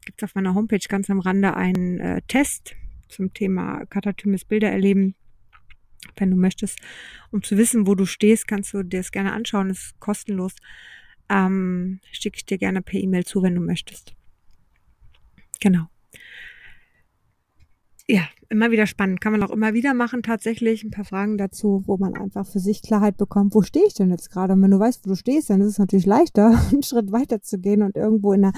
gibt 0.04 0.22
es 0.22 0.28
auf 0.28 0.34
meiner 0.34 0.54
Homepage 0.54 0.86
ganz 0.88 1.10
am 1.10 1.20
Rande 1.20 1.54
einen 1.54 2.00
äh, 2.00 2.22
Test 2.28 2.74
zum 3.08 3.32
Thema 3.32 3.84
Katatymes 3.86 4.44
Bilder 4.44 4.70
erleben. 4.70 5.14
Wenn 6.16 6.30
du 6.30 6.36
möchtest, 6.36 6.78
um 7.30 7.42
zu 7.42 7.56
wissen, 7.56 7.86
wo 7.86 7.94
du 7.94 8.06
stehst, 8.06 8.46
kannst 8.46 8.74
du 8.74 8.82
dir 8.82 8.98
das 8.98 9.10
gerne 9.10 9.32
anschauen. 9.32 9.68
Das 9.68 9.78
ist 9.78 10.00
kostenlos. 10.00 10.54
Ähm, 11.28 12.00
Schicke 12.12 12.36
ich 12.36 12.46
dir 12.46 12.58
gerne 12.58 12.82
per 12.82 13.00
E-Mail 13.00 13.24
zu, 13.24 13.42
wenn 13.42 13.54
du 13.54 13.60
möchtest. 13.60 14.14
Genau. 15.60 15.88
ja, 18.06 18.28
immer 18.50 18.70
wieder 18.70 18.86
spannend. 18.86 19.20
Kann 19.20 19.32
man 19.32 19.42
auch 19.42 19.50
immer 19.50 19.72
wieder 19.72 19.94
machen, 19.94 20.22
tatsächlich. 20.22 20.84
Ein 20.84 20.90
paar 20.90 21.06
Fragen 21.06 21.38
dazu, 21.38 21.82
wo 21.86 21.96
man 21.96 22.14
einfach 22.14 22.46
für 22.46 22.60
sich 22.60 22.82
Klarheit 22.82 23.16
bekommt, 23.16 23.54
wo 23.54 23.62
stehe 23.62 23.86
ich 23.86 23.94
denn 23.94 24.10
jetzt 24.10 24.30
gerade? 24.30 24.52
Und 24.52 24.62
wenn 24.62 24.70
du 24.70 24.78
weißt, 24.78 25.04
wo 25.04 25.10
du 25.10 25.16
stehst, 25.16 25.48
dann 25.48 25.60
ist 25.62 25.68
es 25.68 25.78
natürlich 25.78 26.06
leichter, 26.06 26.58
einen 26.70 26.82
Schritt 26.82 27.12
weiter 27.12 27.40
zu 27.40 27.58
gehen 27.58 27.82
und 27.82 27.96
irgendwo 27.96 28.32
in 28.32 28.44
eine 28.44 28.52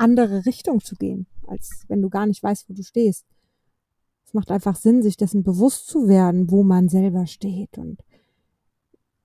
andere 0.00 0.46
Richtung 0.46 0.80
zu 0.80 0.96
gehen, 0.96 1.26
als 1.46 1.84
wenn 1.88 2.02
du 2.02 2.08
gar 2.08 2.26
nicht 2.26 2.42
weißt, 2.42 2.68
wo 2.68 2.74
du 2.74 2.82
stehst. 2.82 3.26
Es 4.24 4.34
macht 4.34 4.50
einfach 4.50 4.76
Sinn, 4.76 5.02
sich 5.02 5.16
dessen 5.16 5.42
bewusst 5.42 5.86
zu 5.88 6.08
werden, 6.08 6.50
wo 6.50 6.62
man 6.62 6.88
selber 6.88 7.26
steht 7.26 7.78
und 7.78 7.98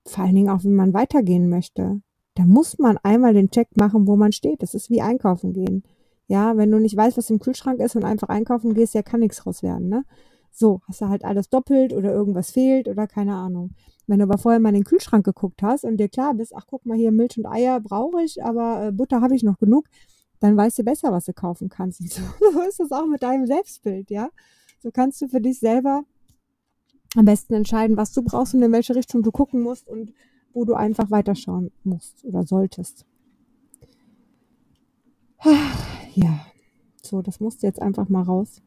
vor 0.04 0.24
allen 0.24 0.34
Dingen 0.34 0.50
auch, 0.50 0.64
wenn 0.64 0.74
man 0.74 0.94
weitergehen 0.94 1.48
möchte. 1.48 2.00
Da 2.34 2.44
muss 2.44 2.78
man 2.78 2.98
einmal 2.98 3.34
den 3.34 3.50
Check 3.50 3.76
machen, 3.76 4.06
wo 4.06 4.16
man 4.16 4.32
steht. 4.32 4.62
Das 4.62 4.74
ist 4.74 4.90
wie 4.90 5.02
einkaufen 5.02 5.52
gehen. 5.52 5.84
Ja, 6.28 6.56
wenn 6.56 6.70
du 6.70 6.78
nicht 6.78 6.96
weißt, 6.96 7.16
was 7.16 7.30
im 7.30 7.38
Kühlschrank 7.38 7.80
ist 7.80 7.96
und 7.96 8.04
einfach 8.04 8.28
einkaufen 8.28 8.74
gehst, 8.74 8.94
ja, 8.94 9.02
kann 9.02 9.20
nichts 9.20 9.46
raus 9.46 9.62
werden, 9.62 9.88
ne? 9.88 10.04
So, 10.50 10.80
hast 10.88 11.00
du 11.02 11.08
halt 11.08 11.24
alles 11.24 11.50
doppelt 11.50 11.92
oder 11.92 12.12
irgendwas 12.12 12.50
fehlt 12.50 12.88
oder 12.88 13.06
keine 13.06 13.34
Ahnung. 13.34 13.70
Wenn 14.06 14.20
du 14.20 14.24
aber 14.24 14.38
vorher 14.38 14.58
mal 14.58 14.70
in 14.70 14.76
den 14.76 14.84
Kühlschrank 14.84 15.24
geguckt 15.24 15.62
hast 15.62 15.84
und 15.84 15.98
dir 15.98 16.08
klar 16.08 16.34
bist, 16.34 16.54
ach 16.56 16.66
guck 16.66 16.86
mal 16.86 16.96
hier, 16.96 17.12
Milch 17.12 17.36
und 17.36 17.46
Eier 17.46 17.80
brauche 17.80 18.22
ich, 18.22 18.42
aber 18.42 18.86
äh, 18.86 18.92
Butter 18.92 19.20
habe 19.20 19.36
ich 19.36 19.42
noch 19.42 19.58
genug, 19.58 19.86
dann 20.40 20.56
weißt 20.56 20.78
du 20.78 20.84
besser, 20.84 21.12
was 21.12 21.24
du 21.24 21.32
kaufen 21.32 21.68
kannst. 21.68 22.00
Und 22.00 22.10
so, 22.10 22.60
ist 22.68 22.80
das 22.80 22.92
auch 22.92 23.06
mit 23.06 23.22
deinem 23.22 23.46
Selbstbild, 23.46 24.10
ja? 24.10 24.30
So 24.82 24.90
kannst 24.90 25.20
du 25.20 25.28
für 25.28 25.40
dich 25.40 25.58
selber 25.58 26.04
am 27.16 27.24
besten 27.24 27.54
entscheiden, 27.54 27.96
was 27.96 28.12
du 28.12 28.22
brauchst 28.22 28.54
und 28.54 28.62
in 28.62 28.72
welche 28.72 28.94
Richtung 28.94 29.22
du 29.22 29.32
gucken 29.32 29.62
musst 29.62 29.88
und 29.88 30.12
wo 30.52 30.64
du 30.64 30.74
einfach 30.74 31.10
weiterschauen 31.10 31.70
musst 31.84 32.24
oder 32.24 32.44
solltest. 32.44 33.04
Ja, 36.14 36.46
so, 37.02 37.20
das 37.20 37.40
musste 37.40 37.66
jetzt 37.66 37.82
einfach 37.82 38.08
mal 38.08 38.22
raus. 38.22 38.62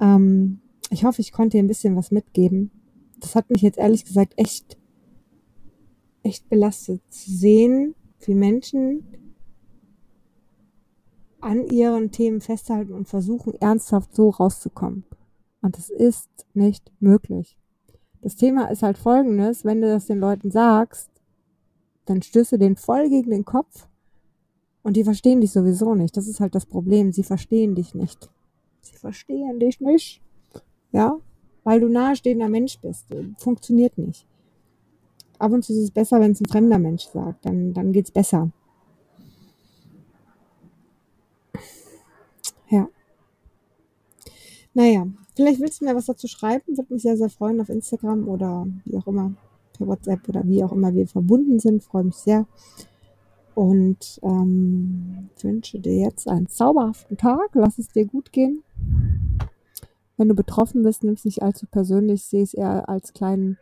Ähm, 0.00 0.60
ich 0.90 1.04
hoffe, 1.04 1.20
ich 1.20 1.32
konnte 1.32 1.56
dir 1.56 1.64
ein 1.64 1.66
bisschen 1.66 1.96
was 1.96 2.12
mitgeben. 2.12 2.70
Das 3.18 3.34
hat 3.34 3.50
mich 3.50 3.60
jetzt 3.60 3.78
ehrlich 3.78 4.04
gesagt 4.04 4.34
echt, 4.36 4.78
echt 6.22 6.48
belastet 6.48 7.02
zu 7.10 7.32
sehen, 7.32 7.96
wie 8.20 8.34
Menschen 8.34 9.04
an 11.44 11.68
ihren 11.68 12.10
Themen 12.10 12.40
festhalten 12.40 12.92
und 12.92 13.08
versuchen, 13.08 13.54
ernsthaft 13.60 14.14
so 14.14 14.30
rauszukommen. 14.30 15.04
Und 15.62 15.76
das 15.76 15.90
ist 15.90 16.28
nicht 16.54 16.92
möglich. 17.00 17.56
Das 18.22 18.36
Thema 18.36 18.70
ist 18.70 18.82
halt 18.82 18.98
folgendes, 18.98 19.64
wenn 19.64 19.80
du 19.80 19.88
das 19.88 20.06
den 20.06 20.18
Leuten 20.18 20.50
sagst, 20.50 21.10
dann 22.06 22.22
stößt 22.22 22.52
du 22.52 22.58
den 22.58 22.76
voll 22.76 23.08
gegen 23.08 23.30
den 23.30 23.44
Kopf 23.44 23.86
und 24.82 24.96
die 24.96 25.04
verstehen 25.04 25.40
dich 25.40 25.52
sowieso 25.52 25.94
nicht. 25.94 26.16
Das 26.16 26.28
ist 26.28 26.40
halt 26.40 26.54
das 26.54 26.66
Problem. 26.66 27.12
Sie 27.12 27.22
verstehen 27.22 27.74
dich 27.74 27.94
nicht. 27.94 28.30
Sie 28.82 28.96
verstehen 28.96 29.58
dich 29.58 29.80
nicht. 29.80 30.22
Ja? 30.92 31.18
Weil 31.64 31.80
du 31.80 31.88
nahestehender 31.88 32.48
Mensch 32.48 32.78
bist. 32.80 33.06
Funktioniert 33.38 33.96
nicht. 33.96 34.26
Ab 35.38 35.52
und 35.52 35.64
zu 35.64 35.72
ist 35.72 35.78
es 35.78 35.90
besser, 35.90 36.20
wenn 36.20 36.32
es 36.32 36.40
ein 36.40 36.46
fremder 36.46 36.78
Mensch 36.78 37.04
sagt. 37.04 37.46
Dann, 37.46 37.72
dann 37.72 37.92
geht's 37.92 38.10
besser. 38.10 38.50
Ja. 42.68 42.88
Naja, 44.74 45.06
vielleicht 45.34 45.60
willst 45.60 45.80
du 45.80 45.84
mir 45.84 45.94
was 45.94 46.06
dazu 46.06 46.26
schreiben. 46.26 46.76
Würde 46.76 46.92
mich 46.92 47.02
sehr, 47.02 47.16
sehr 47.16 47.30
freuen 47.30 47.60
auf 47.60 47.68
Instagram 47.68 48.28
oder 48.28 48.66
wie 48.84 48.96
auch 48.96 49.06
immer. 49.06 49.32
Per 49.76 49.88
WhatsApp 49.88 50.28
oder 50.28 50.46
wie 50.46 50.62
auch 50.62 50.72
immer 50.72 50.94
wir 50.94 51.06
verbunden 51.08 51.58
sind. 51.58 51.82
Freue 51.82 52.04
mich 52.04 52.14
sehr 52.14 52.46
und 53.54 54.20
ähm, 54.22 55.30
wünsche 55.40 55.78
dir 55.78 55.96
jetzt 55.96 56.28
einen 56.28 56.48
zauberhaften 56.48 57.16
Tag. 57.16 57.50
Lass 57.54 57.78
es 57.78 57.88
dir 57.88 58.06
gut 58.06 58.32
gehen. 58.32 58.62
Wenn 60.16 60.28
du 60.28 60.34
betroffen 60.34 60.82
bist, 60.82 61.02
nimm 61.02 61.14
es 61.14 61.24
nicht 61.24 61.42
allzu 61.42 61.66
persönlich, 61.66 62.24
sehe 62.24 62.42
es 62.42 62.54
eher 62.54 62.88
als 62.88 63.12
kleinen 63.12 63.58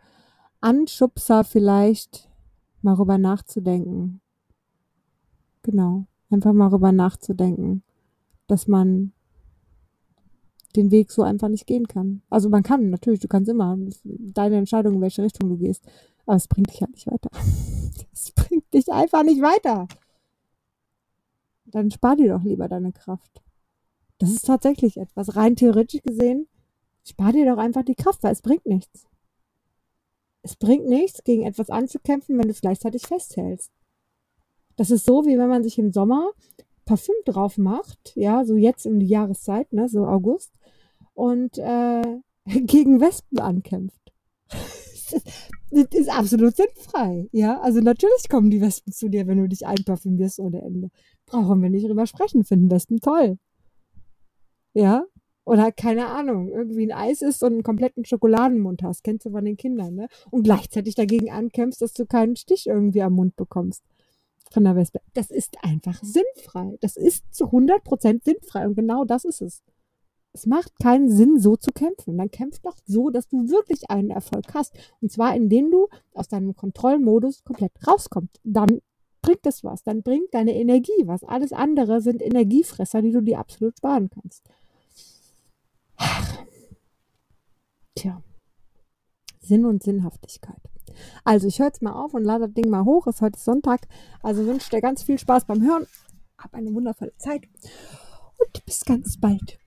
Anschubser 0.61 1.45
vielleicht, 1.45 2.29
mal 2.83 2.95
rüber 2.95 3.17
nachzudenken. 3.19 4.21
Genau, 5.63 6.05
einfach 6.31 6.53
mal 6.53 6.69
rüber 6.69 6.93
nachzudenken, 6.93 7.83
dass 8.49 8.69
man 8.69 9.13
den 10.77 10.91
Weg 10.91 11.11
so 11.11 11.23
einfach 11.23 11.49
nicht 11.49 11.67
gehen 11.67 11.87
kann. 11.87 12.23
Also 12.31 12.49
man 12.49 12.63
kann, 12.63 12.91
natürlich, 12.91 13.21
du 13.21 13.29
kannst 13.29 13.51
immer, 13.51 13.79
deine 14.05 14.57
Entscheidung, 14.57 14.95
in 14.95 15.01
welche 15.01 15.23
Richtung 15.23 15.49
du 15.49 15.57
gehst. 15.57 15.85
Aber 16.27 16.37
es 16.37 16.49
bringt 16.49 16.71
dich 16.71 16.81
halt 16.81 16.93
nicht 16.93 17.07
weiter. 17.07 17.31
Es 18.15 18.31
bringt 18.31 18.73
dich 18.75 18.93
einfach 18.93 19.23
nicht 19.23 19.41
weiter. 19.41 19.89
Dann 21.65 21.91
spar 21.91 22.15
dir 22.15 22.29
doch 22.29 22.43
lieber 22.43 22.69
deine 22.69 22.93
Kraft. 22.93 23.43
Das 24.19 24.31
ist 24.31 24.47
tatsächlich 24.47 24.99
etwas. 24.99 25.35
Rein 25.35 25.57
theoretisch 25.57 26.03
gesehen, 26.03 26.47
spar 27.05 27.33
dir 27.33 27.47
doch 27.47 27.59
einfach 27.59 27.85
die 27.85 27.95
Kraft, 27.95 28.23
weil 28.23 28.33
es 28.33 28.43
bringt 28.43 28.67
nichts. 28.67 29.07
Es 30.43 30.57
bringt 30.57 30.87
nichts, 30.87 31.25
gegen 31.25 31.45
etwas 31.45 31.71
anzukämpfen, 31.71 32.37
wenn 32.37 32.45
du 32.45 32.51
es 32.51 32.61
gleichzeitig 32.61 33.07
festhältst. 33.07 33.71
Das 34.77 34.91
ist 34.91 35.07
so, 35.07 35.25
wie 35.25 35.39
wenn 35.39 35.49
man 35.49 35.63
sich 35.63 35.79
im 35.79 35.93
Sommer 35.93 36.31
Parfüm 36.85 37.15
drauf 37.25 37.59
macht, 37.59 38.13
ja, 38.17 38.45
so 38.45 38.57
jetzt 38.57 38.87
um 38.87 38.99
die 38.99 39.07
Jahreszeit, 39.07 39.73
ne, 39.73 39.89
so 39.89 40.07
August, 40.07 40.53
und 41.15 41.59
äh, 41.59 42.19
gegen 42.47 43.01
Wespen 43.01 43.39
ankämpft. 43.39 44.13
das 45.71 45.87
ist 45.93 46.11
absolut 46.11 46.57
sinnfrei. 46.57 47.29
Ja, 47.33 47.61
also 47.61 47.81
natürlich 47.81 48.29
kommen 48.29 48.51
die 48.51 48.61
Wespen 48.61 48.93
zu 48.93 49.09
dir, 49.09 49.27
wenn 49.27 49.39
du 49.39 49.49
dich 49.49 49.67
einparfümierst 49.67 50.41
ohne 50.41 50.63
Ende. 50.63 50.91
Brauchen 51.27 51.63
wir 51.63 51.71
nicht 51.71 51.89
drüber 51.89 52.07
sprechen, 52.07 52.45
finden 52.45 52.71
Wespen 52.71 53.01
toll. 53.01 53.39
Ja, 54.75 55.05
oder 55.45 55.73
keine 55.73 56.07
Ahnung, 56.07 56.51
irgendwie 56.51 56.87
ein 56.87 56.93
Eis 56.93 57.21
isst 57.21 57.43
und 57.43 57.53
einen 57.53 57.63
kompletten 57.63 58.05
Schokoladenmund 58.05 58.83
hast, 58.83 59.03
kennst 59.03 59.27
du 59.27 59.31
von 59.31 59.45
den 59.45 59.57
Kindern, 59.57 59.95
ne? 59.95 60.09
Und 60.31 60.45
gleichzeitig 60.45 60.95
dagegen 60.95 61.31
ankämpfst, 61.31 61.83
dass 61.83 61.95
du 61.95 62.07
keinen 62.07 62.37
Stich 62.37 62.69
irgendwie 62.69 63.03
am 63.03 63.15
Mund 63.15 63.35
bekommst 63.37 63.83
von 64.53 64.65
der 64.65 64.77
Wespe. 64.77 65.01
Das 65.15 65.31
ist 65.31 65.57
einfach 65.63 66.01
sinnfrei. 66.03 66.77
Das 66.81 66.97
ist 66.97 67.25
zu 67.35 67.47
100% 67.47 68.25
sinnfrei 68.25 68.67
und 68.67 68.77
genau 68.77 69.05
das 69.05 69.25
ist 69.25 69.43
es 69.43 69.63
es 70.35 70.47
macht 70.47 70.79
keinen 70.81 71.11
Sinn, 71.11 71.39
so 71.39 71.57
zu 71.57 71.73
kämpfen. 71.73 72.17
Dann 72.17 72.31
kämpf 72.31 72.61
doch 72.61 72.77
so, 72.87 73.11
dass 73.11 73.29
du 73.29 73.51
wirklich 73.51 73.91
einen 73.91 74.11
Erfolg 74.11 74.55
hast. 74.55 74.75
Und 75.01 75.13
zwar, 75.13 75.37
indem 75.37 75.71
du 75.71 75.89
aus 76.15 76.29
deinem 76.29 76.57
Kontrollmodus 76.57 77.45
komplett 77.45 77.73
rauskommst. 77.87 78.41
Dann 78.43 78.81
bringt 79.21 79.47
es 79.47 79.63
was. 79.63 79.83
Dann 79.83 80.03
bringt 80.03 80.33
deine 80.33 80.55
Energie 80.55 81.03
was. 81.05 81.23
Alles 81.23 81.53
andere 81.53 82.01
sind 82.01 82.23
Energiefresser, 82.23 83.03
die 83.03 83.13
du 83.13 83.21
dir 83.21 83.39
absolut 83.39 83.77
sparen 83.77 84.09
kannst. 84.09 84.43
Tja. 87.95 88.23
Sinn 89.41 89.67
und 89.67 89.83
Sinnhaftigkeit. 89.83 90.61
Also, 91.25 91.47
ich 91.47 91.59
höre 91.59 91.67
jetzt 91.67 91.83
mal 91.83 91.93
auf 91.93 92.15
und 92.15 92.25
lade 92.25 92.47
das 92.47 92.55
Ding 92.55 92.71
mal 92.71 92.85
hoch. 92.85 93.07
Es 93.07 93.17
ist 93.17 93.23
heute 93.23 93.39
Sonntag. 93.39 93.87
Also 94.23 94.47
wünsche 94.47 94.71
dir 94.71 94.81
ganz 94.81 95.03
viel 95.03 95.19
Spaß 95.19 95.45
beim 95.45 95.63
Hören. 95.63 95.87
Hab 96.39 96.55
eine 96.55 96.73
wundervolle 96.73 97.17
Zeit 97.19 97.43
und 98.39 98.65
bis 98.65 98.85
ganz 98.85 99.19
bald. 99.21 99.62